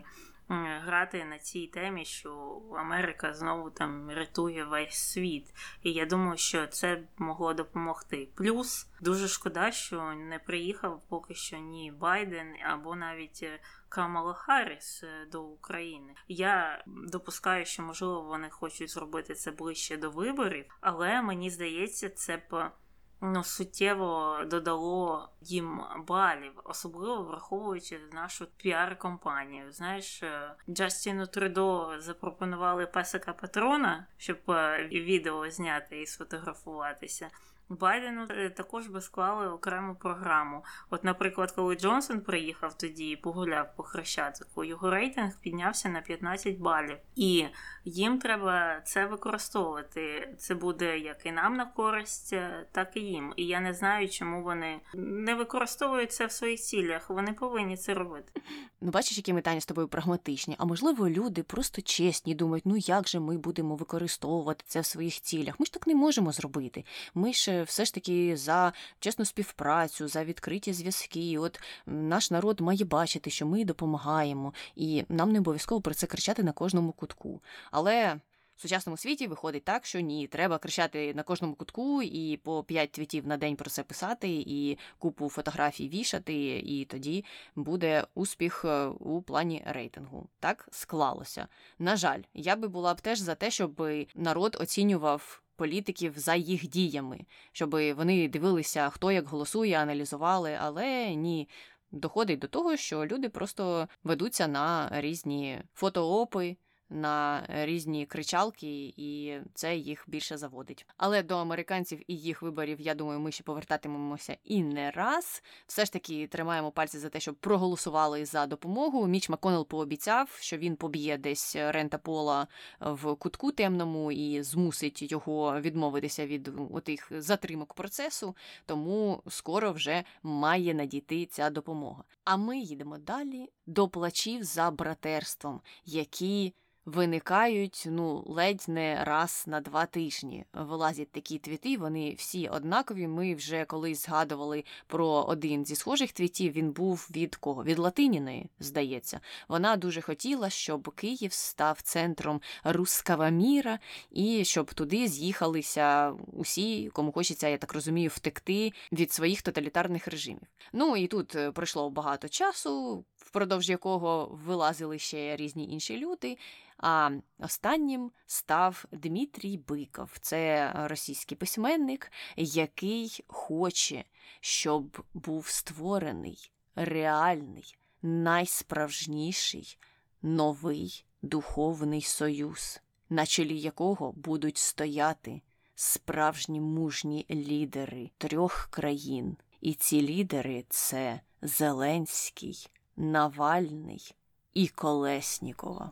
грати 0.55 1.25
на 1.25 1.39
цій 1.39 1.67
темі, 1.67 2.05
що 2.05 2.61
Америка 2.77 3.33
знову 3.33 3.69
там 3.69 4.11
рятує 4.11 4.63
весь 4.63 5.11
світ. 5.11 5.53
І 5.83 5.91
я 5.91 6.05
думаю, 6.05 6.37
що 6.37 6.67
це 6.67 7.03
могло 7.17 7.53
допомогти. 7.53 8.27
Плюс 8.35 8.87
дуже 9.01 9.27
шкода, 9.27 9.71
що 9.71 10.13
не 10.13 10.39
приїхав 10.39 11.01
поки 11.09 11.35
що 11.35 11.57
ні 11.57 11.93
Байден 11.99 12.47
або 12.65 12.95
навіть 12.95 13.39
е, 13.43 13.59
Камала 13.89 14.33
Харріс 14.33 15.03
е, 15.03 15.25
до 15.31 15.43
України. 15.43 16.13
Я 16.27 16.83
допускаю, 16.87 17.65
що 17.65 17.83
можливо 17.83 18.21
вони 18.21 18.49
хочуть 18.49 18.89
зробити 18.89 19.33
це 19.33 19.51
ближче 19.51 19.97
до 19.97 20.11
виборів, 20.11 20.65
але 20.81 21.21
мені 21.21 21.49
здається, 21.49 22.09
це 22.09 22.37
б 22.51 22.71
ну, 23.21 23.43
суттєво 23.43 24.37
додало 24.47 25.29
їм 25.41 25.81
балів, 26.07 26.51
особливо 26.63 27.23
враховуючи 27.23 27.99
нашу 28.13 28.45
піар-компанію. 28.57 29.71
Знаєш, 29.71 30.23
е, 30.23 30.55
Джастіну 30.69 31.27
Трудо 31.27 31.95
запропонували 31.99 32.85
песика 32.85 33.33
патрона, 33.33 34.05
щоб 34.17 34.37
е, 34.49 34.87
відео 34.91 35.49
зняти 35.49 36.01
і 36.01 36.05
сфотографуватися. 36.05 37.29
Байдену 37.69 38.27
е, 38.29 38.49
також 38.49 38.87
би 38.87 39.01
склали 39.01 39.49
окрему 39.49 39.95
програму. 39.95 40.63
От, 40.89 41.03
наприклад, 41.03 41.51
коли 41.51 41.75
Джонсон 41.75 42.21
приїхав 42.21 42.77
тоді 42.77 43.09
і 43.09 43.15
погуляв 43.15 43.75
по 43.75 43.83
Хрещатику, 43.83 44.63
його 44.63 44.89
рейтинг 44.89 45.39
піднявся 45.41 45.89
на 45.89 46.01
15 46.01 46.57
балів. 46.57 46.97
І 47.15 47.45
їм 47.85 48.19
треба 48.19 48.81
це 48.81 49.05
використовувати. 49.05 50.33
Це 50.37 50.55
буде 50.55 50.99
як 50.99 51.25
і 51.25 51.31
нам 51.31 51.53
на 51.53 51.65
користь, 51.65 52.35
так 52.71 52.97
і 52.97 53.08
їм. 53.09 53.33
І 53.35 53.45
я 53.45 53.59
не 53.59 53.73
знаю, 53.73 54.09
чому 54.09 54.43
вони 54.43 54.79
не 54.93 55.35
використовують 55.35 56.11
це 56.11 56.25
в 56.25 56.31
своїх 56.31 56.59
цілях. 56.59 57.09
Вони 57.09 57.33
повинні 57.33 57.77
це 57.77 57.93
робити. 57.93 58.41
Ну, 58.81 58.91
бачиш, 58.91 59.17
які 59.17 59.33
ми 59.33 59.43
з 59.59 59.65
тобою 59.65 59.87
прагматичні. 59.87 60.55
А 60.57 60.65
можливо, 60.65 61.09
люди 61.09 61.43
просто 61.43 61.81
чесні, 61.81 62.35
думають, 62.35 62.65
ну 62.65 62.77
як 62.77 63.07
же 63.07 63.19
ми 63.19 63.37
будемо 63.37 63.75
використовувати 63.75 64.63
це 64.67 64.79
в 64.79 64.85
своїх 64.85 65.21
цілях? 65.21 65.59
Ми 65.59 65.65
ж 65.65 65.73
так 65.73 65.87
не 65.87 65.95
можемо 65.95 66.31
зробити. 66.31 66.83
Ми 67.13 67.33
ж 67.33 67.63
все 67.63 67.85
ж 67.85 67.93
таки 67.93 68.37
за 68.37 68.73
чесну 68.99 69.25
співпрацю, 69.25 70.07
за 70.07 70.23
відкриті 70.23 70.73
зв'язки. 70.73 71.37
От 71.37 71.61
наш 71.85 72.31
народ 72.31 72.59
має 72.59 72.85
бачити, 72.85 73.29
що 73.29 73.45
ми 73.45 73.65
допомагаємо, 73.65 74.53
і 74.75 75.03
нам 75.09 75.31
не 75.31 75.39
обов'язково 75.39 75.81
про 75.81 75.93
це 75.93 76.07
кричати 76.07 76.43
на 76.43 76.51
кожному 76.51 76.91
кутку. 76.91 77.41
Але 77.71 78.19
сучасному 78.61 78.97
світі 78.97 79.27
виходить 79.27 79.63
так, 79.63 79.85
що 79.85 79.99
ні, 79.99 80.27
треба 80.27 80.57
кричати 80.57 81.13
на 81.13 81.23
кожному 81.23 81.55
кутку 81.55 82.01
і 82.01 82.37
по 82.37 82.63
п'ять 82.63 82.91
твітів 82.91 83.27
на 83.27 83.37
день 83.37 83.55
про 83.55 83.69
це 83.69 83.83
писати, 83.83 84.29
і 84.29 84.77
купу 84.97 85.29
фотографій 85.29 85.89
вішати, 85.89 86.59
і 86.59 86.85
тоді 86.85 87.25
буде 87.55 88.07
успіх 88.15 88.65
е, 88.65 88.85
у 88.85 89.21
плані 89.21 89.63
рейтингу. 89.65 90.29
Так 90.39 90.67
склалося. 90.71 91.47
На 91.79 91.95
жаль, 91.95 92.21
я 92.33 92.55
би 92.55 92.67
була 92.67 92.93
б 92.93 93.01
теж 93.01 93.19
за 93.19 93.35
те, 93.35 93.51
щоб 93.51 93.83
народ 94.15 94.57
оцінював 94.59 95.41
політиків 95.55 96.13
за 96.17 96.35
їх 96.35 96.67
діями, 96.67 97.19
щоб 97.51 97.71
вони 97.71 98.27
дивилися, 98.27 98.89
хто 98.89 99.11
як 99.11 99.27
голосує, 99.27 99.77
аналізували, 99.77 100.57
але 100.61 101.15
ні. 101.15 101.49
Доходить 101.91 102.39
до 102.39 102.47
того, 102.47 102.77
що 102.77 103.05
люди 103.05 103.29
просто 103.29 103.87
ведуться 104.03 104.47
на 104.47 104.89
різні 105.01 105.61
фотоопи, 105.73 106.57
на 106.89 107.45
різні 107.49 108.05
кричалки, 108.05 108.93
і 108.97 109.37
це 109.53 109.75
їх 109.75 110.03
більше 110.07 110.37
заводить. 110.37 110.85
Але 110.97 111.23
до 111.23 111.37
американців 111.37 112.01
і 112.07 112.15
їх 112.15 112.41
виборів, 112.41 112.81
я 112.81 112.95
думаю, 112.95 113.19
ми 113.19 113.31
ще 113.31 113.43
повертатимемося 113.43 114.37
і 114.43 114.63
не 114.63 114.91
раз. 114.91 115.43
Все 115.67 115.85
ж 115.85 115.93
таки 115.93 116.27
тримаємо 116.27 116.71
пальці 116.71 116.99
за 116.99 117.09
те, 117.09 117.19
щоб 117.19 117.35
проголосували 117.35 118.25
за 118.25 118.45
допомогу. 118.45 119.07
Міч 119.07 119.29
Маконел 119.29 119.67
пообіцяв, 119.67 120.37
що 120.39 120.57
він 120.57 120.75
поб'є 120.75 121.17
десь 121.17 121.55
Рента 121.55 121.97
Пола 121.97 122.47
в 122.79 123.15
кутку 123.15 123.51
темному 123.51 124.11
і 124.11 124.43
змусить 124.43 125.11
його 125.11 125.61
відмовитися 125.61 126.27
від 126.27 126.51
отих 126.71 127.11
затримок 127.11 127.73
процесу. 127.73 128.35
Тому 128.65 129.23
скоро 129.27 129.71
вже 129.71 130.03
має 130.23 130.73
надійти 130.73 131.25
ця 131.25 131.49
допомога. 131.49 132.03
А 132.25 132.37
ми 132.37 132.59
їдемо 132.59 132.97
далі 132.97 133.49
до 133.65 133.87
плачів 133.87 134.43
за 134.43 134.71
братерством, 134.71 135.61
які 135.85 136.53
виникають 136.89 137.83
ну 137.89 138.23
ледь 138.27 138.65
не 138.67 139.03
раз 139.03 139.43
на 139.47 139.61
два 139.61 139.85
тижні. 139.85 140.45
Вилазять 140.53 141.11
такі 141.11 141.37
твіти, 141.37 141.77
вони 141.77 142.13
всі 142.17 142.47
однакові. 142.47 143.07
Ми 143.07 143.35
вже 143.35 143.65
колись 143.65 144.05
згадували 144.05 144.63
про 144.87 145.07
один 145.07 145.65
зі 145.65 145.75
схожих 145.75 146.11
твітів. 146.11 146.51
Він 146.51 146.71
був 146.71 147.09
від 147.15 147.35
кого? 147.35 147.63
Від 147.63 147.79
Латиніної, 147.79 148.49
здається. 148.59 149.19
Вона 149.47 149.75
дуже 149.75 150.01
хотіла, 150.01 150.49
щоб 150.49 150.95
Київ 150.95 151.33
став 151.33 151.81
центром 151.81 152.41
рускава 152.63 153.29
міра, 153.29 153.79
і 154.11 154.45
щоб 154.45 154.73
туди 154.73 155.07
з'їхалися 155.07 156.13
усі, 156.33 156.89
кому 156.93 157.11
хочеться, 157.11 157.47
я 157.47 157.57
так 157.57 157.73
розумію, 157.73 158.09
втекти 158.13 158.71
від 158.91 159.13
своїх 159.13 159.41
тоталітарних 159.41 160.07
режимів. 160.07 160.47
Ну 160.73 160.97
і 160.97 161.07
тут 161.07 161.35
е, 161.35 161.51
пройшло 161.51 161.89
багато 161.89 162.29
часу, 162.29 163.03
впродовж 163.29 163.69
якого 163.69 164.39
вилазили 164.45 164.99
ще 164.99 165.35
різні 165.35 165.71
інші 165.71 165.97
люди. 165.97 166.37
А 166.77 167.09
останнім 167.39 168.11
став 168.25 168.85
Дмитрій 168.91 169.57
Биков. 169.57 170.17
Це 170.21 170.71
російський 170.75 171.37
письменник, 171.37 172.11
який 172.37 173.23
хоче, 173.27 174.03
щоб 174.39 175.03
був 175.13 175.47
створений 175.47 176.51
реальний, 176.75 177.77
найсправжніший 178.01 179.77
новий 180.21 181.05
духовний 181.21 182.01
союз, 182.01 182.81
на 183.09 183.25
чолі 183.25 183.59
якого 183.59 184.11
будуть 184.11 184.57
стояти 184.57 185.41
справжні 185.75 186.61
мужні 186.61 187.25
лідери 187.29 188.09
трьох 188.17 188.67
країн. 188.71 189.37
І 189.61 189.73
ці 189.73 190.01
лідери 190.01 190.65
це 190.69 191.21
Зеленський, 191.41 192.69
Навальний 192.99 194.15
і 194.53 194.67
Колеснікова. 194.67 195.91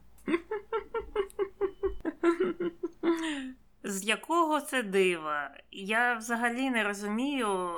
З 3.84 4.04
якого 4.04 4.62
це 4.62 4.84
дива? 4.84 5.52
Я 5.72 6.16
взагалі 6.16 6.70
не 6.70 6.84
розумію, 6.84 7.72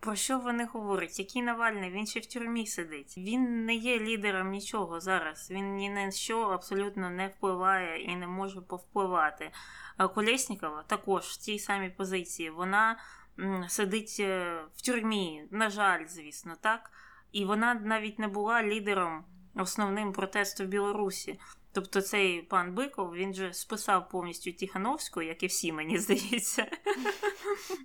про 0.00 0.14
що 0.14 0.38
вони 0.38 0.64
говорять. 0.64 1.18
Який 1.18 1.42
Навальний? 1.42 1.90
Він 1.90 2.06
ще 2.06 2.20
в 2.20 2.26
тюрмі 2.26 2.66
сидить. 2.66 3.14
Він 3.18 3.64
не 3.64 3.74
є 3.74 3.98
лідером 4.00 4.50
нічого 4.50 5.00
зараз. 5.00 5.50
Він 5.50 5.74
ні 5.76 5.90
на 5.90 6.10
що 6.10 6.40
абсолютно 6.40 7.10
не 7.10 7.28
впливає 7.28 8.02
і 8.02 8.16
не 8.16 8.26
може 8.26 8.60
повпливати. 8.60 9.50
А 9.96 10.08
Колєснікова 10.08 10.84
також 10.86 11.24
в 11.24 11.36
тій 11.36 11.58
самій 11.58 11.90
позиції. 11.90 12.50
Вона 12.50 12.98
сидить 13.68 14.16
е, 14.20 14.60
в 14.76 14.82
тюрмі, 14.82 15.44
на 15.50 15.70
жаль, 15.70 16.06
звісно, 16.06 16.54
так. 16.60 16.90
І 17.32 17.44
вона 17.44 17.74
навіть 17.74 18.18
не 18.18 18.28
була 18.28 18.62
лідером 18.62 19.24
основним 19.54 20.12
протесту 20.12 20.64
в 20.64 20.66
Білорусі. 20.66 21.38
Тобто 21.72 22.00
цей 22.00 22.42
пан 22.42 22.74
Биков 22.74 23.14
він 23.14 23.34
же 23.34 23.52
списав 23.52 24.08
повністю 24.08 24.52
Тихановську, 24.52 25.22
як 25.22 25.42
і 25.42 25.46
всі, 25.46 25.72
мені 25.72 25.98
здається, 25.98 26.66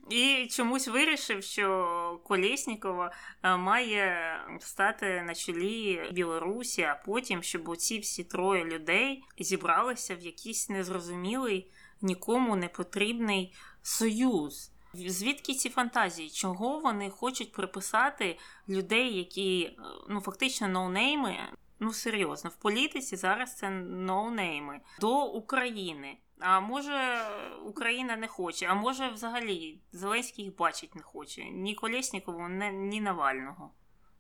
і 0.10 0.48
чомусь 0.52 0.88
вирішив, 0.88 1.44
що 1.44 2.22
Колєснікова 2.24 3.12
е, 3.44 3.58
має 3.58 4.38
стати 4.60 5.22
на 5.22 5.36
чолі 5.36 6.04
Білорусі, 6.12 6.82
а 6.82 7.02
потім, 7.06 7.44
щоб 7.44 7.70
оці 7.70 8.00
всі 8.00 8.24
троє 8.24 8.66
людей 8.66 9.24
зібралися 9.40 10.16
в 10.16 10.20
якийсь 10.20 10.70
незрозумілий, 10.70 11.72
нікому 12.02 12.56
не 12.56 12.68
потрібний 12.68 13.54
союз. 13.82 14.73
Звідки 14.94 15.54
ці 15.54 15.70
фантазії? 15.70 16.30
Чого 16.30 16.80
вони 16.80 17.10
хочуть 17.10 17.52
приписати 17.52 18.40
людей, 18.70 19.18
які 19.18 19.64
е, 19.64 19.74
ну 20.10 20.22
фактично 20.22 20.68
ноунейми, 20.68 21.38
Ну, 21.80 21.94
серйозно, 21.94 22.50
в 22.50 22.56
політиці 22.56 23.16
зараз 23.16 23.56
це 23.56 23.70
ноунейми 23.70 24.80
до 25.00 25.26
України. 25.26 26.18
А 26.40 26.60
може 26.60 27.26
Україна 27.66 28.18
не 28.18 28.28
хоче, 28.28 28.66
а 28.66 28.74
може 28.74 29.10
взагалі 29.10 29.80
Зеленський 29.92 30.46
їх 30.46 30.56
бачить 30.56 30.96
не 30.96 31.02
хоче. 31.02 31.44
Ні 31.44 31.76
Колєснікову, 31.76 32.50
ні 32.72 33.02
Навального. 33.02 33.72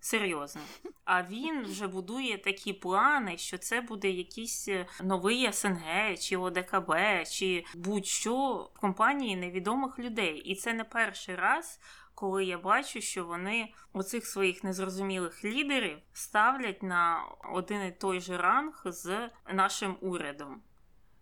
Серйозно. 0.03 0.61
А 1.05 1.23
він 1.23 1.63
вже 1.63 1.87
будує 1.87 2.37
такі 2.37 2.73
плани, 2.73 3.37
що 3.37 3.57
це 3.57 3.81
буде 3.81 4.09
якийсь 4.09 4.67
е, 4.67 4.85
новий 5.03 5.53
СНГ, 5.53 6.17
чи 6.19 6.37
ОДКБ, 6.37 6.93
чи 7.31 7.65
будь-що 7.75 8.69
в 8.75 8.79
компанії 8.79 9.35
невідомих 9.35 9.99
людей. 9.99 10.37
І 10.37 10.55
це 10.55 10.73
не 10.73 10.83
перший 10.83 11.35
раз, 11.35 11.79
коли 12.15 12.45
я 12.45 12.57
бачу, 12.57 13.01
що 13.01 13.25
вони 13.25 13.73
оцих 13.93 14.25
своїх 14.25 14.63
незрозумілих 14.63 15.43
лідерів 15.43 15.97
ставлять 16.13 16.83
на 16.83 17.21
один 17.53 17.81
і 17.81 17.91
той 17.91 18.19
же 18.19 18.37
ранг 18.37 18.81
з 18.85 19.29
нашим 19.53 19.97
урядом 20.01 20.61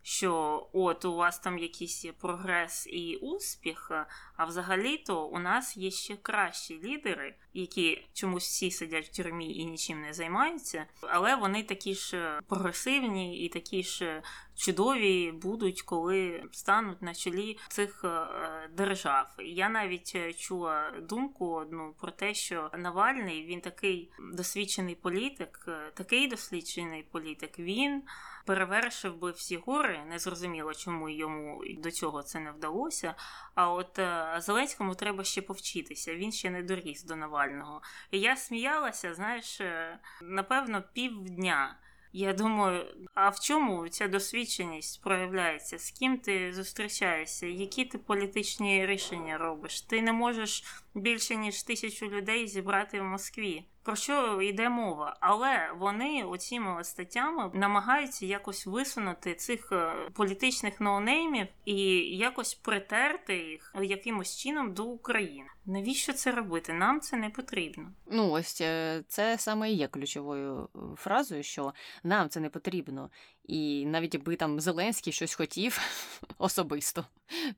що 0.04 0.70
от 0.74 1.06
у 1.06 1.16
вас 1.16 1.40
там 1.40 1.58
якийсь 1.58 2.06
прогрес 2.20 2.88
і 2.88 3.16
успіх, 3.16 3.92
а 4.36 4.46
взагалі-то 4.46 5.26
у 5.26 5.40
нас 5.40 5.78
є 5.78 5.92
ще 5.92 6.16
кращі 6.16 6.82
лідери, 6.84 7.36
які 7.54 8.08
чомусь 8.14 8.48
всі 8.48 8.72
сидять 8.72 9.08
в 9.08 9.16
тюрмі 9.16 9.56
і 9.56 9.66
нічим 9.66 10.02
не 10.02 10.14
займаються, 10.14 10.86
але 11.02 11.36
вони 11.36 11.64
такі 11.64 11.96
ж 11.96 12.40
прогресивні 12.48 13.40
і 13.40 13.50
такі 13.50 13.84
ж 13.84 14.24
чудові 14.56 15.32
будуть, 15.32 15.82
коли 15.82 16.44
стануть 16.52 17.02
на 17.02 17.14
чолі 17.14 17.58
цих 17.68 18.02
е, 18.04 18.28
держав. 18.74 19.28
Я 19.40 19.70
навіть 19.70 20.38
чула 20.40 20.92
думку 21.02 21.52
одну 21.52 21.94
про 22.00 22.12
те, 22.12 22.34
що 22.34 22.72
Навальний 22.78 23.46
він 23.46 23.62
такий 23.62 24.12
досвідчений 24.34 24.96
політик, 24.96 25.70
такий 25.94 26.28
досліджений 26.28 27.04
політик. 27.04 27.60
Він 27.60 28.04
перевершив 28.46 29.18
би 29.18 29.32
всі 29.32 29.58
гори. 29.58 30.00
Не 30.10 30.20
зрозуміло, 30.20 30.74
чому 30.74 31.10
йому 31.10 31.64
до 31.78 31.92
цього 31.92 32.24
це 32.24 32.40
не 32.40 32.52
вдалося. 32.52 33.16
А 33.56 33.72
от 33.72 34.00
е, 34.00 34.36
Зеленському 34.40 34.96
треба 34.96 35.24
ще 35.24 35.42
повчитися. 35.42 36.16
Він 36.16 36.32
ще 36.32 36.50
не 36.50 36.64
доріс 36.64 37.04
до 37.04 37.16
Навального. 37.16 37.82
І 38.12 38.20
я 38.20 38.36
сміялася, 38.36 39.14
знаєш, 39.14 39.62
е, 39.62 40.00
напевно, 40.22 40.84
півдня. 40.94 41.78
Я 42.14 42.34
думаю, 42.34 42.86
а 43.14 43.30
в 43.30 43.40
чому 43.40 43.90
ця 43.90 44.08
досвідченість 44.08 45.02
проявляється? 45.02 45.80
З 45.80 45.92
ким 45.92 46.18
ти 46.18 46.54
зустрічаєшся? 46.54 47.48
Які 47.48 47.86
ти 47.86 47.98
політичні 47.98 48.86
рішення 48.86 49.38
робиш? 49.38 49.82
Ти 49.82 50.02
не 50.02 50.14
можеш 50.14 50.64
більше 50.94 51.36
ніж 51.36 51.64
тисячу 51.64 52.06
людей 52.06 52.48
зібрати 52.48 53.02
в 53.02 53.04
Москві. 53.04 53.66
Про 53.84 53.96
що 53.96 54.42
йде 54.42 54.70
мова? 54.70 55.18
Але 55.20 55.72
вони 55.78 56.24
оціми 56.24 56.84
статтями 56.84 57.52
намагаються 57.54 58.26
якось 58.26 58.66
висунути 58.66 59.36
цих 59.36 59.72
е, 59.72 59.94
політичних 60.14 60.82
ноунеймів 60.82 61.48
і 61.66 61.76
якось 62.18 62.54
притерти 62.54 63.38
їх 63.38 63.76
якимось 63.82 64.38
чином 64.38 64.74
до 64.74 64.86
України. 64.86 65.50
Навіщо 65.66 66.14
це 66.14 66.32
робити? 66.32 66.74
Нам 66.74 67.00
це 67.00 67.18
не 67.18 67.30
потрібно. 67.30 67.92
Ну 68.12 68.32
ось 68.32 68.62
е, 68.62 69.04
це 69.08 69.38
саме 69.38 69.72
і 69.72 69.76
є 69.76 69.88
ключовою 69.88 70.70
е, 70.76 70.80
фразою, 70.98 71.44
що 71.44 71.74
нам 72.04 72.30
це 72.30 72.40
не 72.40 72.50
потрібно. 72.50 73.10
І 73.46 73.86
навіть 73.86 74.14
якби 74.14 74.36
там 74.36 74.60
Зеленський 74.60 75.14
щось 75.14 75.34
хотів 75.34 75.80
особисто, 76.38 77.06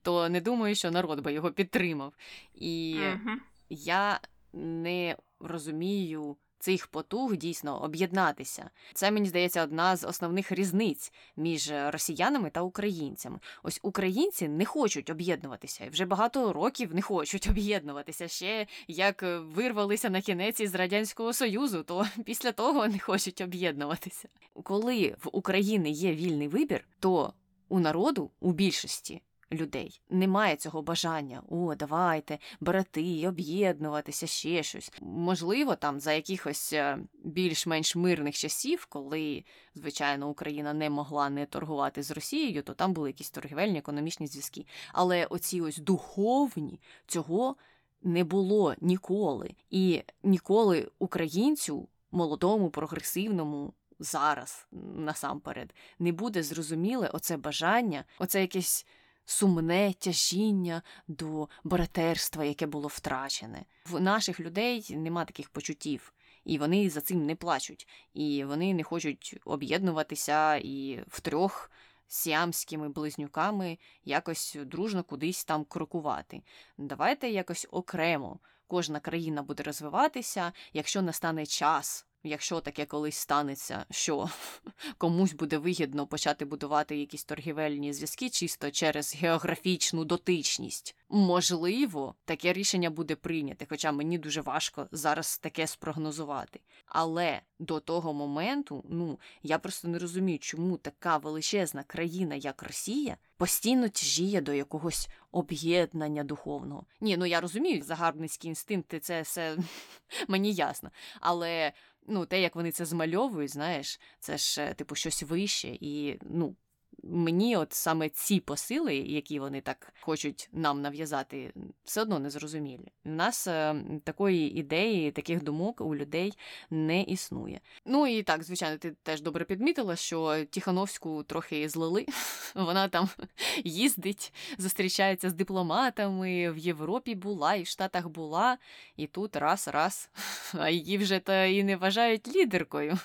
то 0.01 0.29
не 0.29 0.41
думаю, 0.41 0.75
що 0.75 0.91
народ 0.91 1.21
би 1.21 1.33
його 1.33 1.51
підтримав. 1.51 2.13
І 2.55 2.99
угу. 3.13 3.37
я 3.69 4.19
не 4.53 5.17
розумію 5.39 6.37
цих 6.63 6.88
потуг 6.88 7.36
дійсно 7.36 7.84
об'єднатися. 7.84 8.69
Це 8.93 9.12
мені 9.12 9.30
здається 9.30 9.63
одна 9.63 9.95
з 9.95 10.08
основних 10.08 10.52
різниць 10.52 11.13
між 11.38 11.71
росіянами 11.88 12.49
та 12.49 12.62
українцями. 12.62 13.39
Ось 13.63 13.80
українці 13.84 14.47
не 14.47 14.65
хочуть 14.65 15.10
об'єднуватися 15.10 15.86
і 15.86 15.89
вже 15.89 16.06
багато 16.06 16.54
років 16.54 16.95
не 16.95 17.02
хочуть 17.02 17.47
об'єднуватися. 17.49 18.28
Ще 18.28 18.67
як 18.88 19.23
вирвалися 19.39 20.10
на 20.10 20.21
кінець 20.21 20.60
із 20.60 20.76
радянського 20.76 21.34
союзу, 21.34 21.84
то 21.84 22.08
після 22.26 22.52
того 22.52 22.88
не 22.88 22.99
хочуть 22.99 23.41
об'єднуватися. 23.41 24.28
Коли 24.63 25.15
в 25.23 25.30
Україні 25.32 25.91
є 25.91 26.15
вільний 26.15 26.47
вибір, 26.47 26.88
то 26.99 27.34
у 27.69 27.80
народу 27.80 28.32
у 28.39 28.52
більшості 28.52 29.21
людей. 29.53 30.01
Немає 30.09 30.55
цього 30.55 30.81
бажання. 30.81 31.41
О, 31.49 31.75
давайте, 31.75 32.37
брати, 32.59 33.27
об'єднуватися, 33.27 34.27
ще 34.27 34.63
щось. 34.63 34.91
Можливо, 35.01 35.75
там 35.75 35.99
за 35.99 36.13
якихось 36.13 36.73
е, 36.73 36.97
більш-менш 37.23 37.95
мирних 37.95 38.35
часів, 38.35 38.85
коли, 38.85 39.43
звичайно, 39.75 40.29
Україна 40.29 40.73
не 40.73 40.89
могла 40.89 41.29
не 41.29 41.45
торгувати 41.45 42.03
з 42.03 42.11
Росією, 42.11 42.63
то 42.63 42.73
там 42.73 42.93
були 42.93 43.09
якісь 43.09 43.29
торгівельні 43.29 43.77
економічні 43.77 44.27
зв'язки. 44.27 44.65
Але 44.93 45.25
оці 45.25 45.61
ось 45.61 45.77
духовні 45.77 46.79
цього 47.07 47.55
не 48.03 48.23
було 48.23 48.75
ніколи. 48.81 49.55
І 49.69 50.03
ніколи 50.23 50.91
українцю, 50.99 51.87
молодому, 52.11 52.69
прогресивному. 52.69 53.73
Зараз 53.99 54.67
насамперед 54.95 55.73
не 55.99 56.11
буде 56.11 56.43
зрозуміле 56.43 57.09
оце 57.13 57.37
бажання, 57.37 58.03
оце 58.19 58.41
якесь 58.41 58.85
сумне 59.25 59.93
тяжіння 59.93 60.81
до 61.07 61.47
братерства, 61.63 62.45
яке 62.45 62.65
було 62.65 62.88
втрачене. 62.88 63.65
В 63.86 64.01
наших 64.01 64.39
людей 64.39 64.95
нема 64.97 65.25
таких 65.25 65.49
почуттів, 65.49 66.13
і 66.45 66.57
вони 66.57 66.89
за 66.89 67.01
цим 67.01 67.25
не 67.25 67.36
плачуть, 67.36 67.88
і 68.13 68.43
вони 68.43 68.73
не 68.73 68.83
хочуть 68.83 69.38
об'єднуватися 69.45 70.55
і 70.55 71.03
втрьох 71.07 71.71
сіамськими 72.07 72.89
близнюками 72.89 73.77
якось 74.05 74.57
дружно 74.65 75.03
кудись 75.03 75.45
там 75.45 75.65
крокувати. 75.65 76.41
Давайте 76.77 77.29
якось 77.29 77.67
окремо. 77.71 78.39
Кожна 78.67 78.99
країна 78.99 79.43
буде 79.43 79.63
розвиватися, 79.63 80.51
якщо 80.73 81.01
настане 81.01 81.45
час 81.45 82.05
якщо 82.23 82.59
таке 82.59 82.86
колись 82.86 83.17
станеться, 83.17 83.86
що 83.91 84.29
комусь 84.97 85.33
буде 85.33 85.57
вигідно 85.57 86.07
почати 86.07 86.45
будувати 86.45 86.97
якісь 86.97 87.23
торгівельні 87.23 87.93
зв'язки 87.93 88.29
чисто 88.29 88.71
через 88.71 89.15
географічну 89.15 90.05
дотичність, 90.05 90.95
можливо, 91.09 92.15
таке 92.25 92.53
рішення 92.53 92.89
буде 92.89 93.15
прийняте, 93.15 93.65
хоча 93.69 93.91
мені 93.91 94.17
дуже 94.17 94.41
важко 94.41 94.88
зараз 94.91 95.38
таке 95.38 95.67
спрогнозувати. 95.67 96.59
Але 96.86 97.41
до 97.59 97.79
того 97.79 98.13
моменту, 98.13 98.83
ну 98.89 99.19
я 99.43 99.59
просто 99.59 99.88
не 99.88 99.99
розумію, 99.99 100.39
чому 100.39 100.77
така 100.77 101.17
величезна 101.17 101.83
країна, 101.83 102.36
як 102.36 102.63
Росія, 102.63 103.17
постійно 103.38 103.89
тяжіє 103.89 104.41
до 104.41 104.53
якогось 104.53 105.09
об'єднання 105.31 106.23
духовного. 106.23 106.86
Ні, 107.01 107.17
ну 107.17 107.25
я 107.25 107.41
розумію, 107.41 107.83
загарбницькі 107.83 108.47
інстинкти, 108.47 108.99
це 108.99 109.21
все 109.21 109.57
мені 110.27 110.53
ясно. 110.53 110.91
Але 111.19 111.73
ну, 112.07 112.25
те, 112.25 112.41
як 112.41 112.55
вони 112.55 112.71
це 112.71 112.85
змальовують, 112.85 113.51
знаєш, 113.51 113.99
це 114.19 114.37
ж, 114.37 114.61
е, 114.61 114.73
типу, 114.73 114.95
щось 114.95 115.23
вище. 115.23 115.67
І 115.67 116.19
ну, 116.21 116.55
мені 117.03 117.57
от 117.57 117.73
саме 117.73 118.09
ці 118.09 118.39
посили, 118.39 118.95
які 118.95 119.39
вони 119.39 119.61
так 119.61 119.93
хочуть 120.01 120.49
нам 120.51 120.81
нав'язати, 120.81 121.53
все 121.83 122.01
одно 122.01 122.19
не 122.19 122.29
зрозумілі. 122.29 122.91
У 123.05 123.09
нас 123.09 123.47
е, 123.47 123.75
такої 124.03 124.59
ідеї, 124.59 125.11
таких 125.11 125.43
думок 125.43 125.81
у 125.81 125.95
людей 125.95 126.33
не 126.69 127.01
існує. 127.01 127.59
Ну 127.85 128.07
і 128.07 128.23
так, 128.23 128.43
звичайно, 128.43 128.77
ти 128.77 128.95
теж 129.03 129.21
добре 129.21 129.45
підмітила, 129.45 129.95
що 129.95 130.45
Тихановську 130.45 131.23
трохи 131.23 131.69
злили. 131.69 132.05
Вона 132.55 132.87
там 132.87 133.09
їздить, 133.63 134.33
зустрічається 134.57 135.29
з 135.29 135.33
дипломатами, 135.33 136.51
в 136.51 136.57
Європі 136.57 137.15
була, 137.15 137.55
і 137.55 137.63
в 137.63 137.67
Штатах 137.67 138.07
була, 138.07 138.57
і 138.97 139.07
тут 139.07 139.35
раз-раз, 139.35 140.09
а 140.53 140.69
її 140.69 140.97
вже 140.97 141.19
то 141.19 141.33
і 141.33 141.63
не 141.63 141.75
вважають 141.75 142.35
лідеркою, 142.35 142.97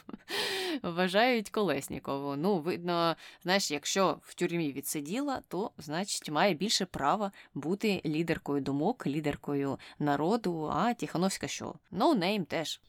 вважають 0.82 1.50
Колеснікову. 1.50 2.36
Ну, 2.36 2.58
видно, 2.58 3.16
знаєш, 3.42 3.70
якщо 3.70 4.18
в 4.22 4.34
тюрмі 4.34 4.72
відсиділа, 4.72 5.42
то 5.48 5.70
значить 5.78 6.30
має 6.30 6.54
більше 6.54 6.86
права 6.86 7.32
бути 7.54 8.02
лідеркою 8.06 8.60
думок, 8.60 9.06
лідеркою 9.06 9.78
народу. 9.98 10.70
А 10.72 10.94
Тихановська 10.94 11.48
що? 11.48 11.74
No 11.92 12.18
name 12.18 12.44
теж. 12.44 12.80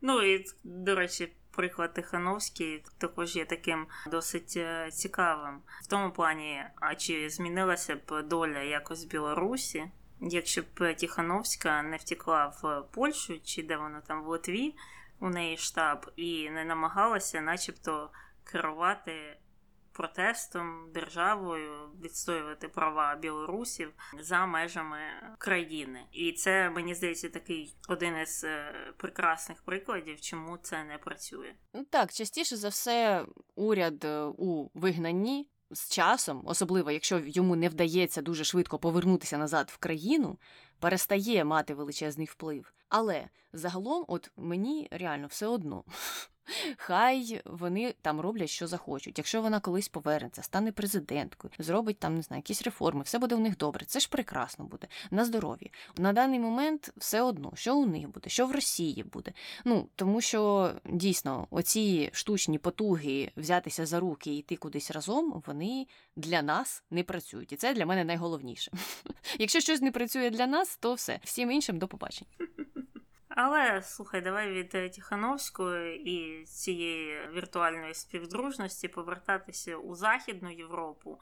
Ну 0.00 0.22
і 0.22 0.44
до 0.64 0.94
речі. 0.94 1.32
Приклад 1.56 1.94
Тихановський 1.94 2.84
також 2.98 3.36
є 3.36 3.44
таким 3.44 3.86
досить 4.10 4.54
е, 4.56 4.90
цікавим 4.92 5.58
в 5.82 5.86
тому 5.86 6.10
плані, 6.10 6.64
а 6.80 6.94
чи 6.94 7.30
змінилася 7.30 7.96
б 7.96 8.22
доля 8.22 8.58
якось 8.58 9.04
Білорусі, 9.04 9.84
якщо 10.20 10.62
б 10.62 10.94
Тихановська 10.94 11.82
не 11.82 11.96
втекла 11.96 12.46
в 12.46 12.84
Польщу, 12.92 13.40
чи 13.44 13.62
де 13.62 13.76
вона 13.76 14.00
там 14.00 14.22
в 14.22 14.28
Литві, 14.28 14.74
у 15.20 15.28
неї 15.28 15.56
штаб, 15.56 16.10
і 16.16 16.50
не 16.50 16.64
намагалася, 16.64 17.40
начебто, 17.40 18.10
керувати 18.44 19.38
протестом 19.96 20.92
державою, 20.94 21.90
відстоювати 22.02 22.68
права 22.68 23.16
білорусів 23.16 23.92
за 24.20 24.46
межами 24.46 24.98
країни. 25.38 26.00
І 26.12 26.32
це 26.32 26.70
мені 26.70 26.94
здається 26.94 27.28
такий 27.28 27.76
один 27.88 28.16
із 28.22 28.44
е, 28.44 28.74
прекрасних 28.96 29.62
прикладів, 29.62 30.20
чому 30.20 30.58
це 30.62 30.84
не 30.84 30.98
працює. 30.98 31.54
Ну 31.74 31.84
так, 31.90 32.12
частіше 32.12 32.56
за 32.56 32.68
все, 32.68 33.26
уряд 33.54 34.04
е, 34.04 34.22
у 34.22 34.70
вигнанні. 34.74 35.50
З 35.70 35.90
часом, 35.90 36.42
особливо 36.44 36.90
якщо 36.90 37.18
йому 37.18 37.56
не 37.56 37.68
вдається 37.68 38.22
дуже 38.22 38.44
швидко 38.44 38.78
повернутися 38.78 39.38
назад 39.38 39.70
в 39.74 39.78
країну, 39.78 40.38
перестає 40.80 41.44
мати 41.44 41.74
величезний 41.74 42.26
вплив. 42.26 42.72
Але 42.88 43.28
загалом, 43.52 44.04
от 44.08 44.30
мені 44.36 44.88
реально 44.90 45.26
все 45.26 45.46
одно. 45.46 45.84
Хай 46.76 47.42
вони 47.44 47.94
там 48.02 48.20
роблять, 48.20 48.50
що 48.50 48.66
захочуть. 48.66 49.18
Якщо 49.18 49.42
вона 49.42 49.60
колись 49.60 49.88
повернеться, 49.88 50.42
стане 50.42 50.72
президенткою, 50.72 51.52
зробить 51.58 51.98
там, 51.98 52.14
не 52.14 52.22
знаю, 52.22 52.38
якісь 52.38 52.62
реформи, 52.62 53.02
все 53.02 53.18
буде 53.18 53.34
у 53.34 53.38
них 53.38 53.56
добре. 53.56 53.86
Це 53.86 54.00
ж 54.00 54.08
прекрасно 54.08 54.64
буде 54.64 54.88
на 55.10 55.24
здоров'я. 55.24 55.68
На 55.96 56.12
даний 56.12 56.40
момент 56.40 56.92
все 56.96 57.22
одно, 57.22 57.52
що 57.54 57.76
у 57.76 57.86
них 57.86 58.08
буде, 58.08 58.30
що 58.30 58.46
в 58.46 58.52
Росії 58.52 59.02
буде. 59.02 59.32
Ну 59.64 59.88
тому 59.96 60.20
що 60.20 60.72
дійсно 60.84 61.46
оці 61.50 62.10
штучні 62.12 62.58
потуги 62.58 63.30
взятися 63.36 63.86
за 63.86 64.00
руки 64.00 64.30
і 64.30 64.38
йти 64.38 64.56
кудись 64.56 64.90
разом, 64.90 65.42
вони 65.46 65.86
для 66.16 66.42
нас 66.42 66.84
не 66.90 67.02
працюють. 67.02 67.52
І 67.52 67.56
це 67.56 67.74
для 67.74 67.86
мене 67.86 68.04
найголовніше. 68.04 68.72
Якщо 69.38 69.60
щось 69.60 69.80
не 69.80 69.90
працює 69.90 70.30
для 70.30 70.46
нас, 70.46 70.76
то 70.76 70.94
все. 70.94 71.20
Всім 71.24 71.50
іншим 71.50 71.78
до 71.78 71.88
побачення. 71.88 72.30
Але 73.36 73.82
слухай, 73.82 74.20
давай 74.20 74.52
від 74.52 74.74
е, 74.74 74.88
Тихановської 74.88 76.10
і 76.10 76.44
цієї 76.44 77.28
віртуальної 77.34 77.94
співдружності 77.94 78.88
повертатися 78.88 79.76
у 79.76 79.94
Західну 79.94 80.50
Європу, 80.50 81.20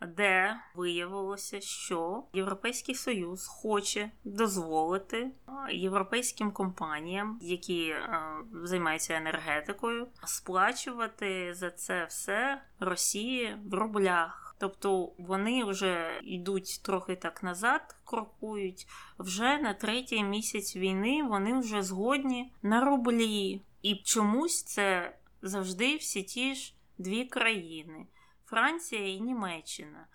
де 0.00 0.56
виявилося, 0.74 1.60
що 1.60 2.24
Європейський 2.32 2.94
Союз 2.94 3.46
хоче 3.46 4.10
дозволити 4.24 5.30
європейським 5.70 6.52
компаніям, 6.52 7.38
які 7.42 7.88
е, 7.88 8.20
займаються 8.62 9.14
енергетикою, 9.14 10.08
сплачувати 10.24 11.54
за 11.54 11.70
це 11.70 12.04
все 12.04 12.62
Росії 12.80 13.56
в 13.64 13.74
рублях. 13.74 14.45
Тобто 14.58 15.12
вони 15.18 15.64
вже 15.64 16.20
йдуть 16.22 16.80
трохи 16.82 17.16
так 17.16 17.42
назад, 17.42 17.96
крокують. 18.04 18.86
Вже 19.18 19.58
на 19.58 19.74
третій 19.74 20.24
місяць 20.24 20.76
війни 20.76 21.22
вони 21.22 21.58
вже 21.58 21.82
згодні 21.82 22.52
на 22.62 22.84
рублі. 22.84 23.62
І 23.82 23.96
чомусь 23.96 24.62
це 24.62 25.16
завжди 25.42 25.96
всі 25.96 26.22
ті 26.22 26.54
ж 26.54 26.74
дві 26.98 27.24
країни 27.24 28.06
Франція 28.44 29.08
і 29.08 29.20
Німеччина. 29.20 30.06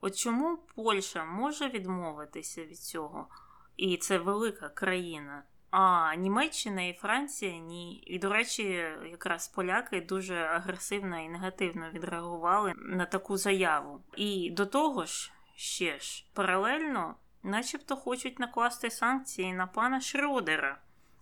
От 0.00 0.16
чому 0.16 0.58
Польща 0.74 1.24
може 1.24 1.68
відмовитися 1.68 2.64
від 2.64 2.78
цього? 2.78 3.28
І 3.76 3.96
це 3.96 4.18
велика 4.18 4.68
країна. 4.68 5.42
А 5.72 6.14
Німеччина 6.14 6.82
і 6.82 6.92
Франція 6.92 7.58
ні. 7.58 8.02
І, 8.06 8.18
до 8.18 8.32
речі, 8.32 8.62
якраз 9.10 9.48
поляки 9.48 10.00
дуже 10.00 10.36
агресивно 10.36 11.20
і 11.20 11.28
негативно 11.28 11.90
відреагували 11.90 12.72
на 12.76 13.06
таку 13.06 13.36
заяву. 13.36 14.00
І 14.16 14.50
до 14.50 14.66
того 14.66 15.06
ж, 15.06 15.32
ще 15.56 15.98
ж, 15.98 16.26
паралельно, 16.34 17.14
начебто, 17.42 17.96
хочуть 17.96 18.38
накласти 18.38 18.90
санкції 18.90 19.52
на 19.52 19.66
пана 19.66 20.00
Шродера, 20.00 20.78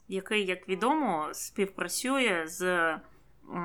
який, 0.09 0.47
як 0.47 0.69
відомо, 0.69 1.29
співпрацює 1.33 2.43
з 2.47 2.95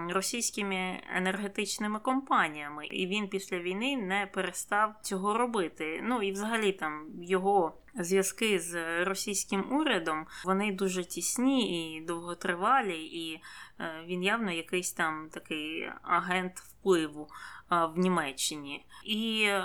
російськими 0.09 1.01
енергетичними 1.15 1.99
компаніями, 1.99 2.85
і 2.85 3.07
він 3.07 3.27
після 3.27 3.59
війни 3.59 3.97
не 3.97 4.27
перестав 4.33 4.95
цього 5.01 5.37
робити. 5.37 5.99
Ну 6.03 6.21
і 6.21 6.31
взагалі 6.31 6.71
там 6.71 7.05
його 7.21 7.77
зв'язки 7.99 8.59
з 8.59 9.03
російським 9.05 9.73
урядом 9.73 10.25
вони 10.45 10.71
дуже 10.71 11.03
тісні 11.03 11.95
і 11.95 12.01
довготривалі, 12.01 13.03
і 13.03 13.41
е, 13.79 14.03
він 14.07 14.23
явно 14.23 14.51
якийсь 14.51 14.91
там 14.91 15.29
такий 15.31 15.89
агент 16.03 16.59
впливу 16.59 17.27
в 17.69 17.97
Німеччині. 17.97 18.85
І 19.05 19.43
е, 19.47 19.63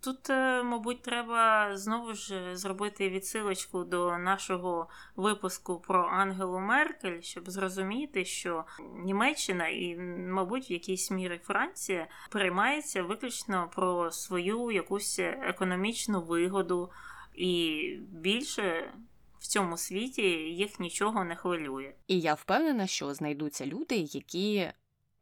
тут, 0.00 0.30
е, 0.30 0.62
мабуть, 0.62 1.02
треба 1.02 1.70
знову 1.76 2.14
ж 2.14 2.56
зробити 2.56 3.08
відсилочку 3.08 3.84
до 3.84 4.18
нашого 4.18 4.88
випуску 5.16 5.80
про 5.80 6.04
Ангелу 6.04 6.60
Меркель, 6.60 7.20
щоб 7.20 7.50
зрозуміти, 7.50 8.24
що 8.24 8.64
Німеччина 9.04 9.68
і, 9.68 9.96
мабуть, 10.28 10.70
в 10.70 10.72
якійсь 10.72 11.10
мірі 11.10 11.40
Франція 11.44 12.06
приймається 12.30 13.02
виключно 13.02 13.70
про 13.74 14.10
свою 14.10 14.70
якусь 14.70 15.18
економічну 15.18 16.22
вигоду, 16.22 16.90
і 17.34 17.82
більше. 18.10 18.92
В 19.38 19.48
цьому 19.48 19.76
світі 19.76 20.22
їх 20.22 20.80
нічого 20.80 21.24
не 21.24 21.36
хвилює. 21.36 21.94
І 22.06 22.20
я 22.20 22.34
впевнена, 22.34 22.86
що 22.86 23.14
знайдуться 23.14 23.66
люди, 23.66 23.96
які 23.96 24.72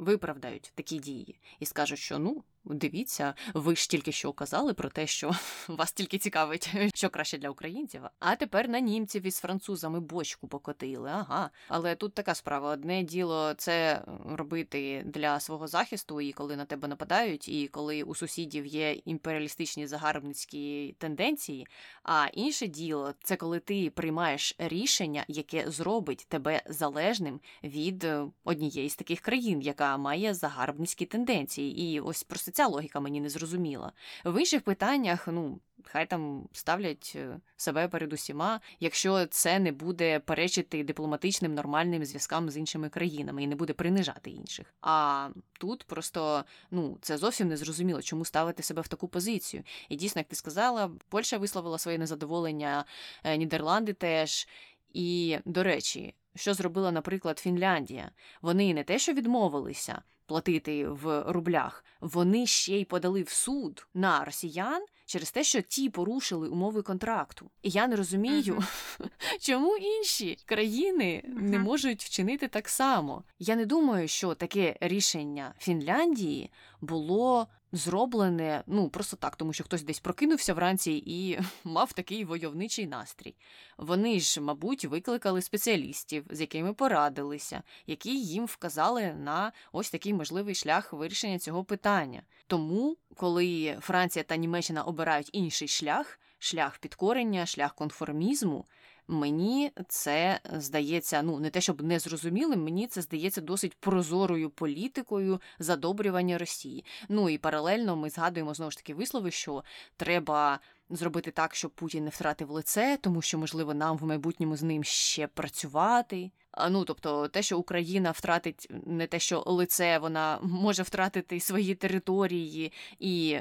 виправдають 0.05 0.73
такі 0.75 0.99
дії 0.99 1.41
і 1.61 1.67
скажуть, 1.67 1.99
що 1.99 2.19
ну 2.19 2.45
Дивіться, 2.65 3.35
ви 3.55 3.77
ж 3.77 3.91
тільки 3.91 4.13
що 4.13 4.33
казали 4.33 4.75
про 4.75 4.89
те, 4.89 5.07
що 5.07 5.33
вас 5.69 5.93
тільки 5.93 6.19
цікавить, 6.19 6.71
що 6.95 7.11
краще 7.11 7.39
для 7.39 7.51
українців. 7.51 8.03
А 8.19 8.37
тепер 8.37 8.69
на 8.69 8.81
німців 8.81 9.27
із 9.27 9.39
французами 9.39 10.01
бочку 10.01 10.49
покотили. 10.49 11.11
Ага. 11.11 11.51
Але 11.69 11.95
тут 11.95 12.15
така 12.15 12.35
справа: 12.35 12.71
одне 12.71 13.03
діло 13.03 13.55
це 13.55 14.05
робити 14.27 15.03
для 15.07 15.41
свого 15.41 15.69
захисту, 15.69 16.21
і 16.21 16.33
коли 16.33 16.57
на 16.57 16.65
тебе 16.65 16.89
нападають, 16.89 17.49
і 17.49 17.69
коли 17.69 18.03
у 18.03 18.15
сусідів 18.15 18.67
є 18.67 18.93
імперіалістичні 18.93 19.87
загарбницькі 19.87 20.95
тенденції. 20.99 21.67
А 22.03 22.27
інше 22.33 22.67
діло 22.67 23.15
це 23.23 23.37
коли 23.37 23.61
ти 23.61 23.91
приймаєш 23.91 24.55
рішення, 24.59 25.25
яке 25.29 25.71
зробить 25.71 26.27
тебе 26.29 26.63
залежним 26.67 27.41
від 27.65 28.07
однієї 28.45 28.91
з 28.91 28.97
таких 28.97 29.21
країн, 29.21 29.61
яка 29.61 29.97
має 29.97 30.35
загарбницькі 30.35 31.07
тенденції. 31.07 31.95
І 31.95 32.01
ось 32.01 32.23
просто 32.23 32.54
ця 32.55 32.67
логіка 32.67 33.01
мені 33.01 33.21
не 33.21 33.29
зрозуміла. 33.29 33.93
В 34.25 34.41
інших 34.41 34.63
питаннях, 34.63 35.29
ну. 35.29 35.61
Хай 35.87 36.07
там 36.07 36.49
ставлять 36.53 37.13
е, 37.17 37.41
себе 37.57 37.89
перед 37.89 38.13
усіма, 38.13 38.61
якщо 38.81 39.27
це 39.27 39.59
не 39.59 39.73
буде 39.73 40.21
перечити 40.21 40.85
дипломатичним 40.85 41.55
нормальним 41.55 42.05
зв'язкам 42.05 42.51
з 42.51 42.57
іншими 42.57 42.89
країнами 42.89 43.43
і 43.43 43.47
не 43.47 43.57
буде 43.57 43.73
принижати 43.73 44.31
інших. 44.31 44.75
А 44.81 45.29
тут 45.61 45.85
просто 45.85 46.45
ну 46.71 46.99
це 47.01 47.19
зовсім 47.19 47.49
не 47.49 47.57
зрозуміло, 47.57 48.03
чому 48.03 48.25
ставити 48.25 48.63
себе 48.63 48.83
в 48.83 48.89
таку 48.89 49.09
позицію. 49.09 49.63
І 49.89 49.97
дійсно, 49.97 50.21
як 50.21 50.29
ти 50.29 50.37
сказала, 50.37 50.91
Польща 51.09 51.39
висловила 51.39 51.79
своє 51.79 51.99
незадоволення, 51.99 52.85
е, 53.25 53.37
Нідерланди 53.37 53.93
теж. 53.93 54.49
І 54.93 55.39
до 55.45 55.63
речі, 55.63 56.15
що 56.37 56.55
зробила, 56.55 56.93
наприклад, 56.93 57.39
Фінляндія? 57.39 58.11
Вони 58.43 58.75
не 58.75 58.85
те, 58.85 58.99
що 58.99 59.13
відмовилися 59.13 60.03
платити 60.27 60.89
в 60.89 61.25
рублях, 61.27 61.85
вони 62.01 62.47
ще 62.47 62.81
й 62.81 62.85
подали 62.85 63.23
в 63.23 63.29
суд 63.29 63.87
на 63.95 64.25
росіян 64.25 64.85
через 65.07 65.31
те, 65.31 65.45
що 65.45 65.61
ті 65.61 65.91
порушили 65.91 66.49
умови 66.49 66.83
контракту. 66.83 67.51
І 67.63 67.71
я 67.71 67.87
не 67.87 67.97
розумію, 67.97 68.55
uh-huh. 68.55 69.07
чому 69.41 69.77
інші 69.77 70.39
країни 70.45 71.23
не 71.27 71.59
можуть 71.59 72.05
вчинити 72.05 72.49
так 72.49 72.69
само. 72.69 73.25
Я 73.39 73.57
не 73.57 73.67
думаю, 73.67 74.09
що 74.09 74.35
таке 74.35 74.77
рішення 74.81 75.55
Фінляндії 75.59 76.51
було 76.81 77.49
зроблене 77.77 78.63
ну 78.67 78.89
просто 78.89 79.17
так, 79.17 79.37
тому 79.37 79.53
що 79.53 79.65
хтось 79.65 79.83
десь 79.83 80.01
прокинувся 80.01 80.55
вранці 80.55 81.03
і 81.07 81.39
мав 81.65 81.93
такий 81.93 82.25
войовничий 82.25 82.87
настрій. 82.87 83.35
Вони 83.79 84.21
ж, 84.21 84.41
мабуть, 84.41 84.85
викликали 84.85 85.43
спеціалістів, 85.43 86.25
з 86.31 86.41
якими 86.41 86.75
порадилися, 86.75 87.63
які 87.87 88.21
їм 88.21 88.47
вказали 88.47 89.15
на 89.15 89.53
ось 89.73 89.91
такий 89.91 90.15
можливий 90.15 90.55
шлях 90.55 90.93
вирішення 90.93 91.39
цього 91.39 91.65
питання. 91.65 92.23
Тому, 92.47 92.97
коли 93.17 93.79
Франція 93.81 94.23
та 94.23 94.37
Німеччина 94.37 94.83
обирають 94.83 95.31
інший 95.33 95.69
шлях, 95.69 96.21
шлях 96.39 96.79
підкорення, 96.79 97.47
шлях 97.47 97.75
конформізму. 97.75 98.65
Мені 99.09 99.73
це 99.89 100.41
здається, 100.53 101.23
ну 101.23 101.41
не 101.41 101.51
те, 101.51 101.61
щоб 101.61 101.83
не 101.83 101.99
зрозумілим, 101.99 102.65
мені 102.65 102.87
це 102.87 103.03
здається 103.03 103.41
досить 103.41 103.75
прозорою 103.75 104.51
політикою 104.51 105.41
задобрювання 105.59 106.39
Росії. 106.39 106.85
Ну 107.09 107.29
і 107.29 107.39
паралельно 107.39 107.97
ми 107.97 108.11
згадуємо 108.11 108.55
знову 108.55 108.71
ж 108.71 108.77
таки 108.77 108.95
вислови, 108.95 109.31
що 109.31 109.65
треба 109.97 110.61
зробити 110.91 111.31
так, 111.31 111.55
щоб 111.55 111.71
Путін 111.71 112.05
не 112.05 112.11
втратив 112.11 112.51
лице, 112.51 112.99
тому 113.01 113.23
що, 113.23 113.39
можливо, 113.39 113.75
нам 113.75 113.97
в 113.97 114.05
майбутньому 114.05 114.57
з 114.57 114.63
ним 114.63 114.85
ще 114.85 115.27
працювати. 115.27 116.31
А 116.51 116.71
ну, 116.71 116.85
тобто, 116.85 117.29
те, 117.29 117.43
що 117.43 117.59
Україна 117.59 118.11
втратить 118.11 118.67
не 118.87 119.07
те, 119.07 119.19
що 119.19 119.43
лице, 119.47 119.99
вона 119.99 120.39
може 120.43 120.83
втратити 120.83 121.41
свої 121.41 121.75
території, 121.75 122.73
і 122.99 123.39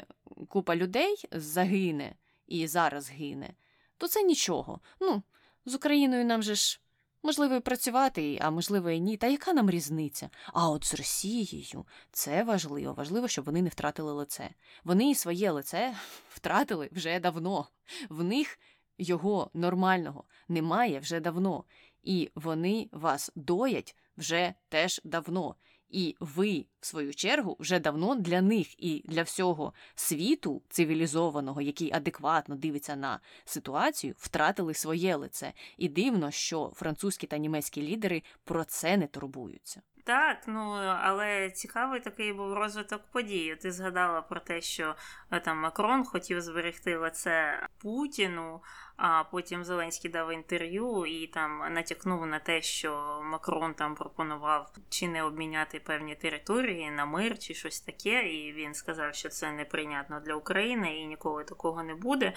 купа 0.47 0.75
людей 0.75 1.15
загине 1.31 2.15
і 2.47 2.67
зараз 2.67 3.09
гине, 3.09 3.53
то 3.97 4.07
це 4.07 4.23
нічого. 4.23 4.79
Ну, 4.99 5.23
з 5.65 5.75
Україною 5.75 6.25
нам 6.25 6.43
же 6.43 6.55
ж 6.55 6.81
можливо 7.23 7.55
і 7.55 7.59
працювати, 7.59 8.39
а 8.41 8.51
можливо 8.51 8.89
і 8.89 8.99
ні. 8.99 9.17
Та 9.17 9.27
яка 9.27 9.53
нам 9.53 9.69
різниця? 9.69 10.29
А 10.53 10.69
от 10.69 10.85
з 10.85 10.93
Росією 10.93 11.85
це 12.11 12.43
важливо. 12.43 12.93
Важливо, 12.93 13.27
щоб 13.27 13.45
вони 13.45 13.61
не 13.61 13.69
втратили 13.69 14.13
лице. 14.13 14.49
Вони 14.83 15.09
і 15.11 15.15
своє 15.15 15.51
лице 15.51 15.95
втратили 16.29 16.89
вже 16.91 17.19
давно. 17.19 17.67
В 18.09 18.23
них 18.23 18.59
його 18.97 19.51
нормального 19.53 20.23
немає 20.47 20.99
вже 20.99 21.19
давно. 21.19 21.63
І 22.03 22.31
вони 22.35 22.89
вас 22.91 23.31
доять 23.35 23.95
вже 24.17 24.53
теж 24.69 25.01
давно. 25.03 25.55
І 25.93 26.15
ви, 26.19 26.65
в 26.79 26.85
свою 26.85 27.13
чергу, 27.13 27.57
вже 27.59 27.79
давно 27.79 28.15
для 28.15 28.41
них 28.41 28.83
і 28.83 29.03
для 29.05 29.23
всього 29.23 29.73
світу 29.95 30.61
цивілізованого, 30.69 31.61
який 31.61 31.93
адекватно 31.93 32.55
дивиться 32.55 32.95
на 32.95 33.19
ситуацію, 33.45 34.13
втратили 34.17 34.73
своє 34.73 35.15
лице. 35.15 35.53
І 35.77 35.89
дивно, 35.89 36.31
що 36.31 36.71
французькі 36.75 37.27
та 37.27 37.37
німецькі 37.37 37.81
лідери 37.81 38.23
про 38.43 38.63
це 38.63 38.97
не 38.97 39.07
турбуються. 39.07 39.81
Так, 40.05 40.37
ну 40.47 40.71
але 41.01 41.51
цікавий 41.51 41.99
такий 41.99 42.33
був 42.33 42.53
розвиток 42.53 43.01
подій. 43.11 43.57
Ти 43.61 43.71
згадала 43.71 44.21
про 44.21 44.39
те, 44.39 44.61
що 44.61 44.95
е, 45.31 45.39
там 45.39 45.57
Макрон 45.57 46.05
хотів 46.05 46.41
зберегти 46.41 46.97
лице 46.97 47.67
Путіну. 47.81 48.61
А 48.97 49.23
потім 49.23 49.63
Зеленський 49.63 50.11
дав 50.11 50.33
інтерв'ю 50.33 51.05
і 51.05 51.27
там 51.27 51.73
натякнув 51.73 52.25
на 52.25 52.39
те, 52.39 52.61
що 52.61 53.21
Макрон 53.23 53.73
там 53.73 53.95
пропонував 53.95 54.71
чи 54.89 55.07
не 55.07 55.23
обміняти 55.23 55.79
певні 55.79 56.15
території 56.15 56.91
на 56.91 57.05
мир, 57.05 57.39
чи 57.39 57.53
щось 57.53 57.81
таке. 57.81 58.33
І 58.33 58.53
він 58.53 58.73
сказав, 58.73 59.15
що 59.15 59.29
це 59.29 59.51
неприйнятно 59.51 60.19
для 60.19 60.35
України 60.35 60.97
і 60.97 61.05
ніколи 61.05 61.43
такого 61.43 61.83
не 61.83 61.95
буде. 61.95 62.33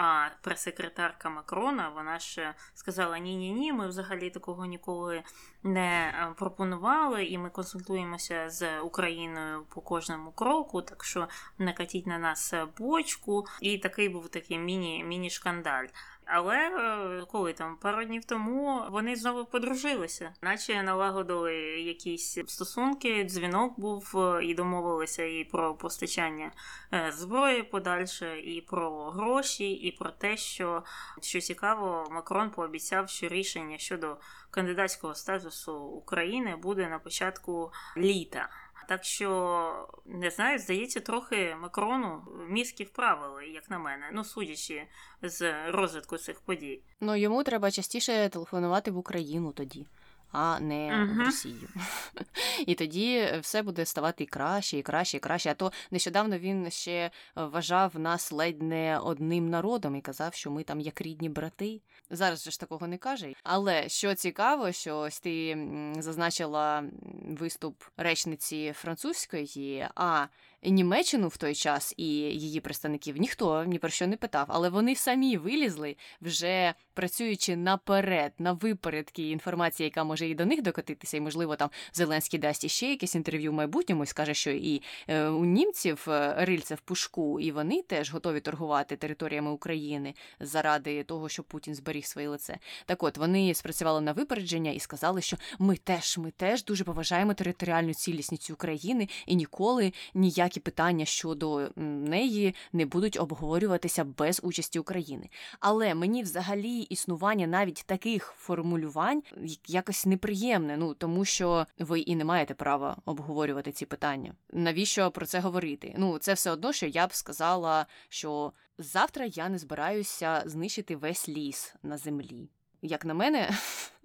А 0.00 0.28
прес-секретарка 0.42 1.30
Макрона 1.30 1.88
вона 1.88 2.18
ж 2.18 2.54
сказала: 2.74 3.18
Ні, 3.18 3.36
ні, 3.36 3.52
ні, 3.52 3.72
ми 3.72 3.88
взагалі 3.88 4.30
такого 4.30 4.66
ніколи 4.66 5.22
не 5.62 6.08
е, 6.08 6.34
пропонували, 6.36 7.24
і 7.24 7.38
ми 7.38 7.50
консультуємося 7.50 8.50
з 8.50 8.80
Україною 8.80 9.64
по 9.68 9.80
кожному 9.80 10.32
кроку, 10.32 10.82
так 10.82 11.04
що 11.04 11.28
накатіть 11.58 12.06
на 12.06 12.18
нас 12.18 12.54
бочку. 12.78 13.46
І 13.60 13.78
такий 13.78 14.08
був 14.08 14.28
такий 14.28 14.58
міні-міні-шкандаль. 14.58 15.86
Але 16.30 16.56
е, 16.56 17.24
коли 17.28 17.52
там 17.52 17.76
пару 17.76 18.04
днів 18.04 18.24
тому 18.24 18.82
вони 18.90 19.16
знову 19.16 19.44
подружилися, 19.44 20.34
наче 20.42 20.82
налагодили 20.82 21.54
якісь 21.80 22.38
стосунки. 22.46 23.24
Дзвінок 23.24 23.80
був 23.80 24.12
е, 24.16 24.44
і 24.44 24.54
домовилися 24.54 25.24
і 25.24 25.44
про 25.44 25.74
постачання 25.74 26.52
е, 26.94 27.12
зброї 27.12 27.62
подальше, 27.62 28.40
і 28.40 28.60
про 28.60 29.10
гроші, 29.10 29.70
і 29.72 29.92
про 29.92 30.10
те, 30.10 30.36
що 30.36 30.82
що 31.20 31.40
цікаво, 31.40 32.08
Макрон 32.10 32.50
пообіцяв, 32.50 33.08
що 33.08 33.28
рішення 33.28 33.78
щодо 33.78 34.16
кандидатського 34.50 35.14
статусу 35.14 35.74
України 35.76 36.56
буде 36.56 36.88
на 36.88 36.98
початку 36.98 37.72
літа. 37.96 38.48
Так 38.88 39.04
що 39.04 39.88
не 40.06 40.30
знаю, 40.30 40.58
здається, 40.58 41.00
трохи 41.00 41.56
Макрону 41.60 42.22
мізки 42.48 42.84
вправили, 42.84 43.46
як 43.46 43.70
на 43.70 43.78
мене, 43.78 44.10
ну 44.12 44.24
судячи 44.24 44.86
з 45.22 45.70
розвитку 45.70 46.18
цих 46.18 46.40
подій. 46.40 46.82
Ну 47.00 47.16
йому 47.16 47.44
треба 47.44 47.70
частіше 47.70 48.28
телефонувати 48.28 48.90
в 48.90 48.96
Україну 48.96 49.52
тоді. 49.52 49.86
А 50.32 50.60
не 50.60 51.08
в 51.14 51.18
Росію. 51.18 51.68
І 52.66 52.74
тоді 52.74 53.28
все 53.40 53.62
буде 53.62 53.84
ставати 53.84 54.24
і 54.24 54.26
краще, 54.26 54.78
і 54.78 54.82
краще, 54.82 55.16
і 55.16 55.20
краще. 55.20 55.50
А 55.50 55.54
то 55.54 55.72
нещодавно 55.90 56.38
він 56.38 56.70
ще 56.70 57.10
вважав 57.36 57.98
нас 57.98 58.32
ледь 58.32 58.62
не 58.62 58.98
одним 58.98 59.50
народом 59.50 59.96
і 59.96 60.00
казав, 60.00 60.34
що 60.34 60.50
ми 60.50 60.62
там 60.62 60.80
як 60.80 61.00
рідні 61.00 61.28
брати. 61.28 61.80
Зараз 62.10 62.44
же 62.44 62.50
ж 62.50 62.60
такого 62.60 62.86
не 62.86 62.98
каже. 62.98 63.32
Але 63.42 63.88
що 63.88 64.14
цікаво, 64.14 64.72
що 64.72 64.98
ось 64.98 65.20
ти 65.20 65.58
зазначила 65.98 66.84
виступ 67.28 67.82
речниці 67.96 68.72
французької, 68.72 69.88
а 69.94 70.26
Німеччину 70.62 71.28
в 71.28 71.36
той 71.36 71.54
час 71.54 71.94
і 71.96 72.04
її 72.18 72.60
представників 72.60 73.16
ніхто 73.16 73.64
ні 73.64 73.78
про 73.78 73.90
що 73.90 74.06
не 74.06 74.16
питав, 74.16 74.46
але 74.48 74.68
вони 74.68 74.94
самі 74.94 75.36
вилізли, 75.36 75.96
вже 76.20 76.74
працюючи 76.94 77.56
наперед, 77.56 78.32
на 78.38 78.52
випередки 78.52 79.30
інформації, 79.30 79.84
яка 79.84 80.04
може 80.04 80.28
і 80.28 80.34
до 80.34 80.46
них 80.46 80.62
докотитися, 80.62 81.16
і 81.16 81.20
можливо 81.20 81.56
там 81.56 81.70
Зеленський 81.92 82.40
дасть 82.40 82.64
іще 82.64 82.86
якесь 82.86 83.14
інтерв'ю 83.14 83.50
в 83.50 83.54
майбутньому 83.54 84.02
і 84.02 84.06
скаже, 84.06 84.34
що 84.34 84.50
і 84.50 84.82
е, 85.08 85.28
у 85.28 85.44
німців 85.44 86.04
е, 86.08 86.34
рильце 86.38 86.74
в 86.74 86.80
пушку, 86.80 87.40
і 87.40 87.50
вони 87.50 87.82
теж 87.82 88.12
готові 88.12 88.40
торгувати 88.40 88.96
територіями 88.96 89.50
України 89.50 90.14
заради 90.40 91.02
того, 91.02 91.28
щоб 91.28 91.44
Путін 91.44 91.74
зберіг 91.74 92.06
своє 92.06 92.28
лице. 92.28 92.58
Так 92.86 93.02
от 93.02 93.18
вони 93.18 93.54
спрацювали 93.54 94.00
на 94.00 94.12
випередження 94.12 94.70
і 94.70 94.80
сказали, 94.80 95.20
що 95.20 95.36
ми 95.58 95.76
теж, 95.76 96.18
ми 96.18 96.30
теж 96.30 96.64
дуже 96.64 96.84
поважаємо 96.84 97.34
територіальну 97.34 97.94
цілісність 97.94 98.50
України 98.50 99.08
і 99.26 99.36
ніколи 99.36 99.92
ніяк 100.14 100.47
ніякі 100.48 100.60
питання 100.60 101.04
щодо 101.04 101.70
неї 101.76 102.54
не 102.72 102.86
будуть 102.86 103.20
обговорюватися 103.20 104.04
без 104.04 104.40
участі 104.44 104.78
України. 104.78 105.30
Але 105.60 105.94
мені 105.94 106.22
взагалі 106.22 106.80
існування 106.80 107.46
навіть 107.46 107.84
таких 107.86 108.34
формулювань 108.38 109.22
якось 109.66 110.06
неприємне, 110.06 110.76
ну 110.76 110.94
тому 110.94 111.24
що 111.24 111.66
ви 111.78 112.00
і 112.00 112.16
не 112.16 112.24
маєте 112.24 112.54
права 112.54 112.96
обговорювати 113.04 113.72
ці 113.72 113.86
питання. 113.86 114.34
Навіщо 114.52 115.10
про 115.10 115.26
це 115.26 115.40
говорити? 115.40 115.94
Ну 115.98 116.18
це 116.18 116.34
все 116.34 116.50
одно, 116.50 116.72
що 116.72 116.86
я 116.86 117.06
б 117.06 117.14
сказала, 117.14 117.86
що 118.08 118.52
завтра 118.78 119.26
я 119.26 119.48
не 119.48 119.58
збираюся 119.58 120.42
знищити 120.46 120.96
весь 120.96 121.28
ліс 121.28 121.74
на 121.82 121.98
землі. 121.98 122.48
Як 122.82 123.04
на 123.04 123.14
мене, 123.14 123.50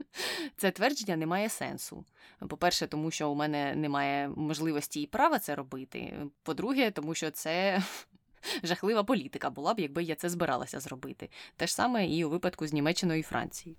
це 0.55 0.71
твердження 0.71 1.17
не 1.17 1.25
має 1.25 1.49
сенсу. 1.49 2.05
По-перше, 2.49 2.87
тому 2.87 3.11
що 3.11 3.29
у 3.29 3.35
мене 3.35 3.75
немає 3.75 4.29
можливості 4.29 5.01
і 5.01 5.07
права 5.07 5.39
це 5.39 5.55
робити. 5.55 6.13
По-друге, 6.43 6.91
тому 6.91 7.15
що 7.15 7.31
це 7.31 7.83
жахлива 8.63 9.03
політика 9.03 9.49
була 9.49 9.73
б, 9.73 9.79
якби 9.79 10.03
я 10.03 10.15
це 10.15 10.29
збиралася 10.29 10.79
зробити. 10.79 11.29
Те 11.55 11.67
ж 11.67 11.75
саме 11.75 12.07
і 12.07 12.25
у 12.25 12.29
випадку 12.29 12.67
з 12.67 12.73
Німеччиною 12.73 13.19
і 13.19 13.23
Францією. 13.23 13.77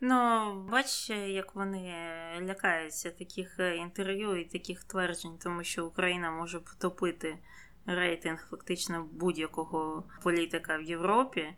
Ну, 0.00 0.52
бач, 0.70 1.10
як 1.10 1.54
вони 1.54 1.94
лякаються 2.40 3.10
таких 3.10 3.60
е, 3.60 3.76
інтерв'ю 3.76 4.36
і 4.36 4.44
таких 4.44 4.84
тверджень, 4.84 5.38
тому 5.38 5.64
що 5.64 5.86
Україна 5.86 6.30
може 6.30 6.60
потопити 6.60 7.38
рейтинг 7.86 8.46
фактично 8.50 9.08
будь-якого 9.12 10.04
політика 10.22 10.76
в 10.76 10.82
Європі. 10.82 11.54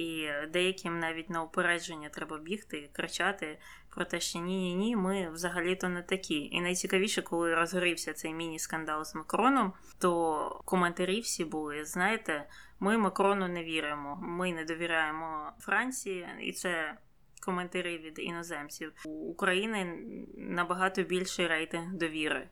І 0.00 0.30
деяким 0.52 0.98
навіть 0.98 1.30
на 1.30 1.42
упередження 1.42 2.08
треба 2.08 2.38
бігти, 2.38 2.90
кричати 2.92 3.58
про 3.90 4.04
те, 4.04 4.20
що 4.20 4.38
ні-ні 4.38 4.74
ні, 4.74 4.96
ми 4.96 5.30
взагалі-то 5.30 5.88
не 5.88 6.02
такі. 6.02 6.48
І 6.52 6.60
найцікавіше, 6.60 7.22
коли 7.22 7.54
розгорівся 7.54 8.12
цей 8.12 8.34
міні-скандал 8.34 9.04
з 9.04 9.14
Макроном, 9.14 9.72
то 9.98 10.62
коментарі 10.64 11.20
всі 11.20 11.44
були: 11.44 11.84
знаєте, 11.84 12.48
ми 12.80 12.98
Макрону 12.98 13.48
не 13.48 13.64
віримо, 13.64 14.18
ми 14.22 14.52
не 14.52 14.64
довіряємо 14.64 15.52
Франції, 15.60 16.28
і 16.40 16.52
це. 16.52 16.96
Коментарі 17.42 17.98
від 17.98 18.18
іноземців 18.18 18.92
у 19.04 19.10
України 19.10 19.98
набагато 20.36 21.02
більший 21.02 21.46
рейтинг 21.46 21.92
довіри. 21.92 22.48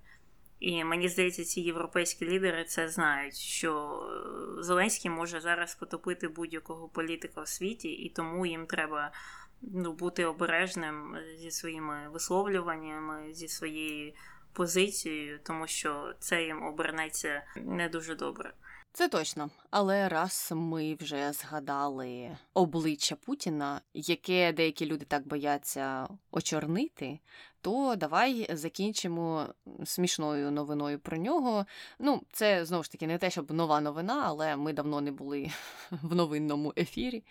І 0.60 0.84
мені 0.84 1.08
здається, 1.08 1.44
ці 1.44 1.60
європейські 1.60 2.26
лідери 2.26 2.64
це 2.64 2.88
знають, 2.88 3.36
що 3.36 4.02
Зеленський 4.60 5.10
може 5.10 5.40
зараз 5.40 5.74
потопити 5.74 6.28
будь-якого 6.28 6.88
політика 6.88 7.42
в 7.42 7.48
світі, 7.48 7.88
і 7.88 8.08
тому 8.08 8.46
їм 8.46 8.66
треба 8.66 9.12
ну, 9.62 9.92
бути 9.92 10.24
обережним 10.24 11.16
зі 11.38 11.50
своїми 11.50 12.08
висловлюваннями, 12.08 13.34
зі 13.34 13.48
своєю 13.48 14.12
позицією, 14.52 15.38
тому 15.42 15.66
що 15.66 16.14
це 16.20 16.42
їм 16.44 16.62
обернеться 16.62 17.42
не 17.56 17.88
дуже 17.88 18.14
добре. 18.14 18.52
Це 18.92 19.08
точно, 19.08 19.50
але 19.70 20.08
раз 20.08 20.52
ми 20.54 20.94
вже 21.00 21.32
згадали 21.32 22.36
обличчя 22.54 23.16
Путіна, 23.16 23.80
яке 23.94 24.52
деякі 24.52 24.86
люди 24.86 25.04
так 25.04 25.26
бояться 25.26 26.08
очорнити, 26.30 27.18
то 27.60 27.96
давай 27.96 28.56
закінчимо 28.56 29.46
смішною 29.84 30.50
новиною 30.50 30.98
про 30.98 31.16
нього. 31.16 31.66
Ну, 31.98 32.22
це 32.32 32.64
знову 32.64 32.84
ж 32.84 32.92
таки 32.92 33.06
не 33.06 33.18
те, 33.18 33.30
щоб 33.30 33.50
нова 33.50 33.80
новина, 33.80 34.22
але 34.26 34.56
ми 34.56 34.72
давно 34.72 35.00
не 35.00 35.12
були 35.12 35.50
в 35.90 36.14
новинному 36.14 36.72
ефірі. 36.76 37.24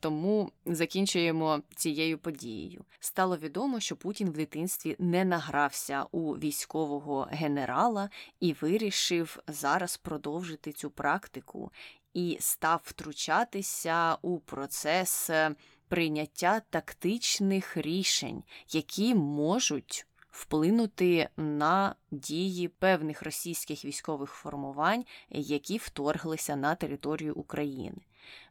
Тому 0.00 0.52
закінчуємо 0.66 1.62
цією 1.76 2.18
подією. 2.18 2.84
Стало 3.00 3.36
відомо, 3.36 3.80
що 3.80 3.96
Путін 3.96 4.30
в 4.30 4.32
дитинстві 4.32 4.96
не 4.98 5.24
награвся 5.24 6.06
у 6.12 6.32
військового 6.32 7.28
генерала 7.30 8.10
і 8.40 8.52
вирішив 8.52 9.38
зараз 9.46 9.96
продовжити 9.96 10.72
цю 10.72 10.90
практику. 10.90 11.72
І 12.14 12.36
став 12.40 12.80
втручатися 12.84 14.18
у 14.22 14.38
процес 14.38 15.30
прийняття 15.92 16.62
тактичних 16.70 17.76
рішень, 17.76 18.42
які 18.70 19.14
можуть 19.14 20.06
вплинути 20.30 21.28
на 21.36 21.94
дії 22.10 22.68
певних 22.68 23.22
російських 23.22 23.84
військових 23.84 24.30
формувань, 24.30 25.04
які 25.30 25.76
вторглися 25.76 26.56
на 26.56 26.74
територію 26.74 27.34
України. 27.34 27.96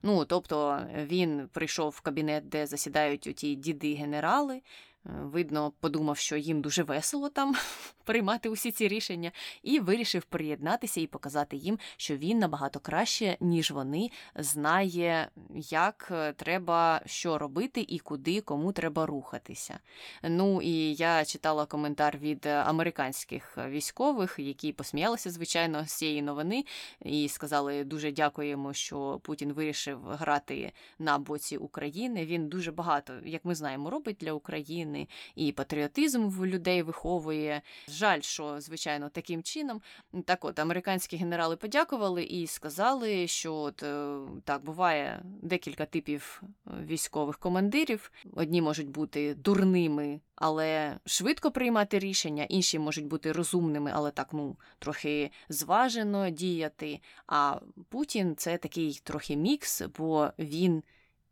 Ну, 0.03 0.25
тобто 0.25 0.85
він 0.95 1.49
прийшов 1.53 1.89
в 1.89 2.01
кабінет, 2.01 2.49
де 2.49 2.67
засідають 2.67 3.27
оті 3.27 3.55
діди-генерали, 3.55 4.61
Видно, 5.03 5.73
подумав, 5.79 6.17
що 6.17 6.37
їм 6.37 6.61
дуже 6.61 6.83
весело 6.83 7.29
там 7.29 7.55
приймати 8.03 8.49
усі 8.49 8.71
ці 8.71 8.87
рішення, 8.87 9.31
і 9.63 9.79
вирішив 9.79 10.23
приєднатися 10.23 11.01
і 11.01 11.07
показати 11.07 11.57
їм, 11.57 11.79
що 11.97 12.17
він 12.17 12.39
набагато 12.39 12.79
краще, 12.79 13.37
ніж 13.39 13.71
вони, 13.71 14.09
знає, 14.35 15.29
як 15.69 16.07
е, 16.11 16.33
треба 16.33 17.01
що 17.05 17.37
робити 17.37 17.85
і 17.87 17.99
куди 17.99 18.41
кому 18.41 18.71
треба 18.71 19.05
рухатися. 19.05 19.79
Ну 20.23 20.61
і 20.61 20.93
я 20.93 21.25
читала 21.25 21.65
коментар 21.65 22.17
від 22.17 22.45
американських 22.45 23.57
військових, 23.67 24.35
які 24.39 24.73
посміялися, 24.73 25.31
звичайно, 25.31 25.85
з 25.85 25.93
цієї 25.93 26.21
новини, 26.21 26.65
і 27.01 27.29
сказали 27.29 27.83
дуже 27.83 28.11
дякуємо, 28.11 28.73
що 28.73 29.19
Путін 29.23 29.53
вирішив 29.53 29.99
грати 30.05 30.71
на 30.99 31.17
боці 31.17 31.57
України. 31.57 32.25
Він 32.25 32.49
дуже 32.49 32.71
багато, 32.71 33.13
як 33.25 33.45
ми 33.45 33.55
знаємо, 33.55 33.89
робить 33.89 34.17
для 34.19 34.33
України. 34.33 34.90
України, 34.91 35.07
і 35.35 35.51
патріотизм 35.51 36.29
в 36.29 36.45
людей 36.45 36.81
виховує. 36.81 37.61
Жаль, 37.87 38.21
що 38.21 38.61
звичайно 38.61 39.09
таким 39.09 39.43
чином. 39.43 39.81
Так, 40.25 40.45
от 40.45 40.59
американські 40.59 41.17
генерали 41.17 41.55
подякували 41.55 42.23
і 42.23 42.47
сказали, 42.47 43.27
що 43.27 43.53
от 43.53 43.83
е, 43.83 44.19
так 44.43 44.63
буває 44.63 45.21
декілька 45.41 45.85
типів 45.85 46.41
е, 46.43 46.71
військових 46.85 47.37
командирів. 47.37 48.11
Одні 48.33 48.61
можуть 48.61 48.89
бути 48.89 49.35
дурними. 49.35 50.19
Але 50.35 50.97
швидко 51.05 51.51
приймати 51.51 51.99
рішення, 51.99 52.43
інші 52.43 52.79
можуть 52.79 53.05
бути 53.05 53.31
розумними, 53.31 53.91
але 53.93 54.11
так 54.11 54.29
ну 54.33 54.55
трохи 54.79 55.31
зважено 55.49 56.29
діяти. 56.29 56.99
А 57.27 57.59
Путін 57.89 58.35
це 58.35 58.57
такий 58.57 59.01
трохи 59.03 59.35
мікс, 59.35 59.81
бо 59.97 60.31
він 60.39 60.83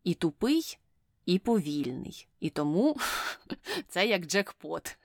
і 0.03 0.13
тупий, 0.13 0.77
і 1.25 1.39
повільний. 1.39 2.27
І 2.39 2.49
тому 2.49 2.97
це 3.87 4.07
як 4.07 4.25
джекпот 4.25 4.97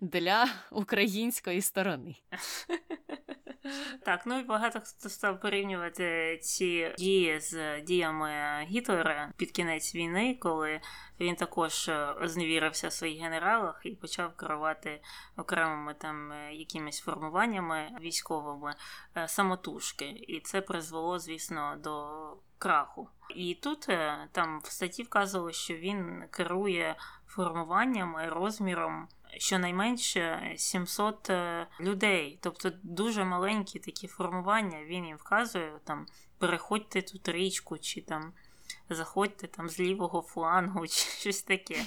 для 0.00 0.48
української 0.70 1.62
сторони. 1.62 2.16
Так, 4.04 4.26
ну 4.26 4.38
і 4.38 4.42
багато 4.42 4.80
хто 4.80 5.08
став 5.08 5.40
порівнювати 5.40 6.38
ці 6.42 6.94
дії 6.98 7.40
з 7.40 7.80
діями 7.80 8.30
Гітлера 8.62 9.32
під 9.36 9.50
кінець 9.50 9.94
війни, 9.94 10.38
коли 10.40 10.80
він 11.20 11.36
також 11.36 11.88
е, 11.88 12.14
зневірився 12.22 12.88
в 12.88 12.92
своїх 12.92 13.22
генералах 13.22 13.80
і 13.84 13.90
почав 13.90 14.36
керувати 14.36 15.02
окремими 15.36 15.94
там 15.94 16.32
е, 16.32 16.54
якимись 16.54 17.00
формуваннями 17.00 17.90
військовими 18.00 18.74
е, 19.16 19.28
самотужки. 19.28 20.08
І 20.08 20.40
це 20.40 20.60
призвело, 20.60 21.18
звісно, 21.18 21.76
до 21.78 22.06
краху. 22.60 23.08
І 23.36 23.54
тут 23.54 23.88
там 24.32 24.60
в 24.64 24.66
статті 24.66 25.02
вказували, 25.02 25.52
що 25.52 25.74
він 25.74 26.24
керує 26.30 26.96
формуванням 27.26 28.16
і 28.24 28.28
розміром 28.28 29.08
щонайменше 29.38 30.54
700 30.56 31.30
е, 31.30 31.66
людей, 31.80 32.38
тобто 32.42 32.70
дуже 32.82 33.24
маленькі 33.24 33.78
такі 33.78 34.06
формування. 34.06 34.84
Він 34.84 35.06
їм 35.06 35.16
вказує 35.16 35.72
там 35.84 36.06
переходьте 36.38 37.02
тут 37.02 37.28
річку, 37.28 37.78
чи 37.78 38.00
там 38.00 38.32
заходьте 38.94 39.46
там 39.46 39.68
з 39.68 39.80
лівого 39.80 40.22
флангу 40.22 40.86
чи 40.86 41.10
щось 41.10 41.42
таке. 41.42 41.84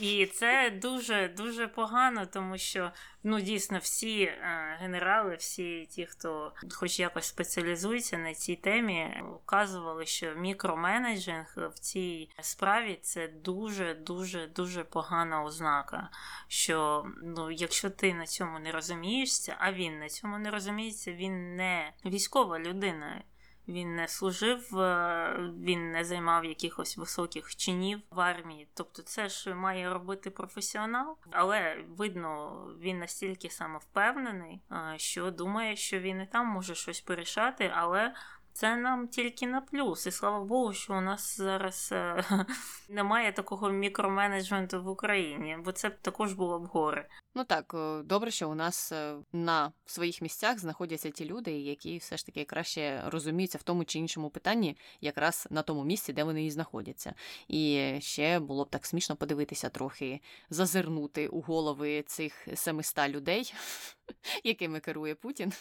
І 0.00 0.26
це 0.26 0.70
дуже 0.70 1.28
дуже 1.36 1.68
погано, 1.68 2.26
тому 2.26 2.58
що 2.58 2.90
ну 3.22 3.40
дійсно 3.40 3.78
всі 3.78 4.22
е, 4.22 4.76
генерали, 4.80 5.34
всі 5.34 5.86
ті, 5.86 6.06
хто 6.06 6.52
хоч 6.70 7.00
якось 7.00 7.26
спеціалізується 7.26 8.18
на 8.18 8.34
цій 8.34 8.56
темі, 8.56 9.22
вказували, 9.44 10.06
що 10.06 10.34
мікроменеджинг 10.34 11.54
в 11.56 11.78
цій 11.78 12.30
справі 12.40 12.98
це 13.02 13.28
дуже 13.28 13.94
дуже 13.94 14.46
дуже 14.46 14.84
погана 14.84 15.44
ознака. 15.44 16.08
Що 16.48 17.06
ну, 17.22 17.50
якщо 17.50 17.90
ти 17.90 18.14
на 18.14 18.26
цьому 18.26 18.58
не 18.58 18.72
розумієшся, 18.72 19.56
а 19.58 19.72
він 19.72 19.98
на 19.98 20.08
цьому 20.08 20.38
не 20.38 20.50
розуміється, 20.50 21.12
він 21.12 21.56
не 21.56 21.92
військова 22.04 22.58
людина. 22.58 23.22
Він 23.68 23.94
не 23.94 24.08
служив, 24.08 24.78
е, 24.78 25.36
він 25.60 25.92
не 25.92 26.04
займав 26.04 26.44
якихось 26.44 26.96
високих 26.96 27.56
чинів 27.56 28.00
в 28.10 28.20
армії. 28.20 28.68
Тобто, 28.74 29.02
це 29.02 29.28
ж 29.28 29.54
має 29.54 29.92
робити 29.92 30.30
професіонал, 30.30 31.16
але 31.30 31.84
видно, 31.88 32.56
він 32.80 32.98
настільки 32.98 33.50
самовпевнений, 33.50 34.60
е, 34.72 34.94
що 34.96 35.30
думає, 35.30 35.76
що 35.76 35.98
він 35.98 36.20
і 36.20 36.26
там 36.26 36.46
може 36.46 36.74
щось 36.74 37.00
порішати, 37.00 37.72
але. 37.74 38.14
Це 38.52 38.76
нам 38.76 39.08
тільки 39.08 39.46
на 39.46 39.60
плюс, 39.60 40.06
і 40.06 40.10
слава 40.10 40.44
Богу, 40.44 40.72
що 40.72 40.94
у 40.94 41.00
нас 41.00 41.36
зараз 41.36 41.88
е, 41.92 42.24
немає 42.88 43.32
такого 43.32 43.70
мікроменеджменту 43.70 44.82
в 44.82 44.88
Україні, 44.88 45.56
бо 45.64 45.72
це 45.72 45.90
також 45.90 46.32
було 46.32 46.58
б 46.58 46.66
горе. 46.66 47.08
Ну 47.34 47.44
так, 47.44 47.74
е, 47.74 48.02
добре, 48.02 48.30
що 48.30 48.50
у 48.50 48.54
нас 48.54 48.92
е, 48.92 49.16
на 49.32 49.72
своїх 49.84 50.22
місцях 50.22 50.58
знаходяться 50.58 51.10
ті 51.10 51.24
люди, 51.24 51.50
які 51.50 51.98
все 51.98 52.16
ж 52.16 52.26
таки 52.26 52.44
краще 52.44 53.02
розуміються 53.06 53.58
в 53.58 53.62
тому 53.62 53.84
чи 53.84 53.98
іншому 53.98 54.30
питанні, 54.30 54.76
якраз 55.00 55.48
на 55.50 55.62
тому 55.62 55.84
місці, 55.84 56.12
де 56.12 56.24
вони 56.24 56.46
і 56.46 56.50
знаходяться. 56.50 57.14
І 57.48 57.92
ще 58.00 58.38
було 58.38 58.64
б 58.64 58.70
так 58.70 58.86
смішно 58.86 59.16
подивитися 59.16 59.68
трохи, 59.68 60.20
зазирнути 60.50 61.28
у 61.28 61.40
голови 61.40 62.02
цих 62.02 62.48
700 62.54 63.08
людей, 63.08 63.54
якими 64.44 64.80
керує 64.80 65.14
Путін. 65.14 65.52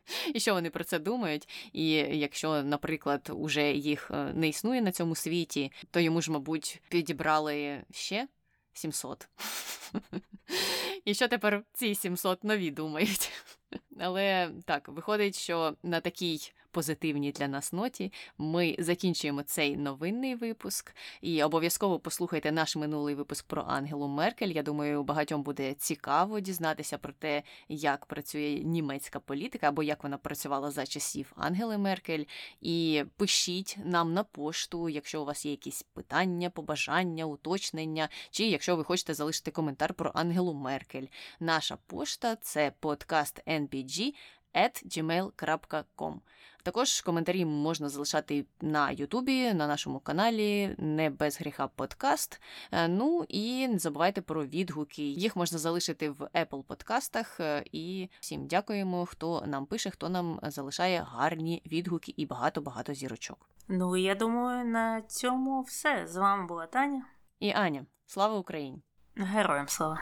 І 0.34 0.40
що 0.40 0.54
вони 0.54 0.70
про 0.70 0.84
це 0.84 0.98
думають? 0.98 1.48
І 1.72 1.90
якщо, 1.94 2.62
наприклад, 2.62 3.30
уже 3.34 3.72
їх 3.72 4.10
е, 4.10 4.32
не 4.34 4.48
існує 4.48 4.82
на 4.82 4.92
цьому 4.92 5.14
світі, 5.14 5.72
то 5.90 6.00
йому 6.00 6.22
ж, 6.22 6.32
мабуть, 6.32 6.82
підібрали 6.88 7.82
ще 7.90 8.28
700. 8.72 9.28
І 11.04 11.14
що 11.14 11.28
тепер 11.28 11.64
ці 11.72 11.94
700 11.94 12.44
нові 12.44 12.70
думають? 12.70 13.30
Але 14.00 14.50
так, 14.64 14.88
виходить, 14.88 15.38
що 15.38 15.76
на 15.82 16.00
такій 16.00 16.52
позитивній 16.72 17.32
для 17.32 17.48
нас 17.48 17.72
ноті 17.72 18.12
ми 18.38 18.76
закінчуємо 18.78 19.42
цей 19.42 19.76
новинний 19.76 20.34
випуск. 20.34 20.94
І 21.20 21.42
обов'язково 21.42 21.98
послухайте 21.98 22.52
наш 22.52 22.76
минулий 22.76 23.14
випуск 23.14 23.46
про 23.46 23.62
Ангелу 23.62 24.08
Меркель. 24.08 24.48
Я 24.48 24.62
думаю, 24.62 25.02
багатьом 25.02 25.42
буде 25.42 25.74
цікаво 25.74 26.40
дізнатися 26.40 26.98
про 26.98 27.12
те, 27.12 27.42
як 27.68 28.06
працює 28.06 28.60
німецька 28.64 29.20
політика 29.20 29.68
або 29.68 29.82
як 29.82 30.02
вона 30.02 30.18
працювала 30.18 30.70
за 30.70 30.86
часів 30.86 31.32
Ангели 31.36 31.78
Меркель. 31.78 32.24
І 32.60 33.04
пишіть 33.16 33.78
нам 33.84 34.14
на 34.14 34.24
пошту, 34.24 34.88
якщо 34.88 35.22
у 35.22 35.24
вас 35.24 35.46
є 35.46 35.50
якісь 35.50 35.82
питання, 35.82 36.50
побажання, 36.50 37.24
уточнення, 37.24 38.08
чи 38.30 38.44
якщо 38.44 38.76
ви 38.76 38.84
хочете 38.84 39.14
залишити 39.14 39.50
коментар 39.50 39.94
про 39.94 40.10
Ангелу 40.14 40.54
Меркель. 40.54 41.06
Наша 41.40 41.78
пошта 41.86 42.36
це 42.36 42.72
подкаст 42.80 43.42
npg 43.46 44.14
at 44.54 44.86
gmail.com. 44.86 46.20
Також 46.62 47.00
коментарі 47.00 47.44
можна 47.44 47.88
залишати 47.88 48.46
на 48.60 48.90
Ютубі, 48.90 49.54
на 49.54 49.66
нашому 49.66 49.98
каналі 50.00 50.74
Не 50.78 51.10
без 51.10 51.40
гріха 51.40 51.68
подкаст. 51.68 52.40
Е, 52.72 52.88
ну 52.88 53.24
і 53.28 53.68
не 53.68 53.78
забувайте 53.78 54.20
про 54.20 54.46
відгуки. 54.46 55.02
Їх 55.02 55.36
можна 55.36 55.58
залишити 55.58 56.10
в 56.10 56.28
Apple 56.34 56.62
подкастах. 56.62 57.40
Е, 57.40 57.64
і 57.72 58.08
всім 58.20 58.46
дякуємо, 58.46 59.06
хто 59.06 59.44
нам 59.46 59.66
пише, 59.66 59.90
хто 59.90 60.08
нам 60.08 60.40
залишає 60.42 61.06
гарні 61.08 61.62
відгуки 61.66 62.14
і 62.16 62.26
багато-багато 62.26 62.94
зірочок. 62.94 63.48
Ну 63.68 63.96
я 63.96 64.14
думаю, 64.14 64.64
на 64.64 65.02
цьому 65.02 65.62
все. 65.62 66.06
З 66.06 66.16
вами 66.16 66.46
була 66.46 66.66
Таня 66.66 67.04
і 67.40 67.50
Аня. 67.50 67.86
Слава 68.06 68.38
Україні! 68.38 68.82
Героям 69.16 69.68
слава! 69.68 70.00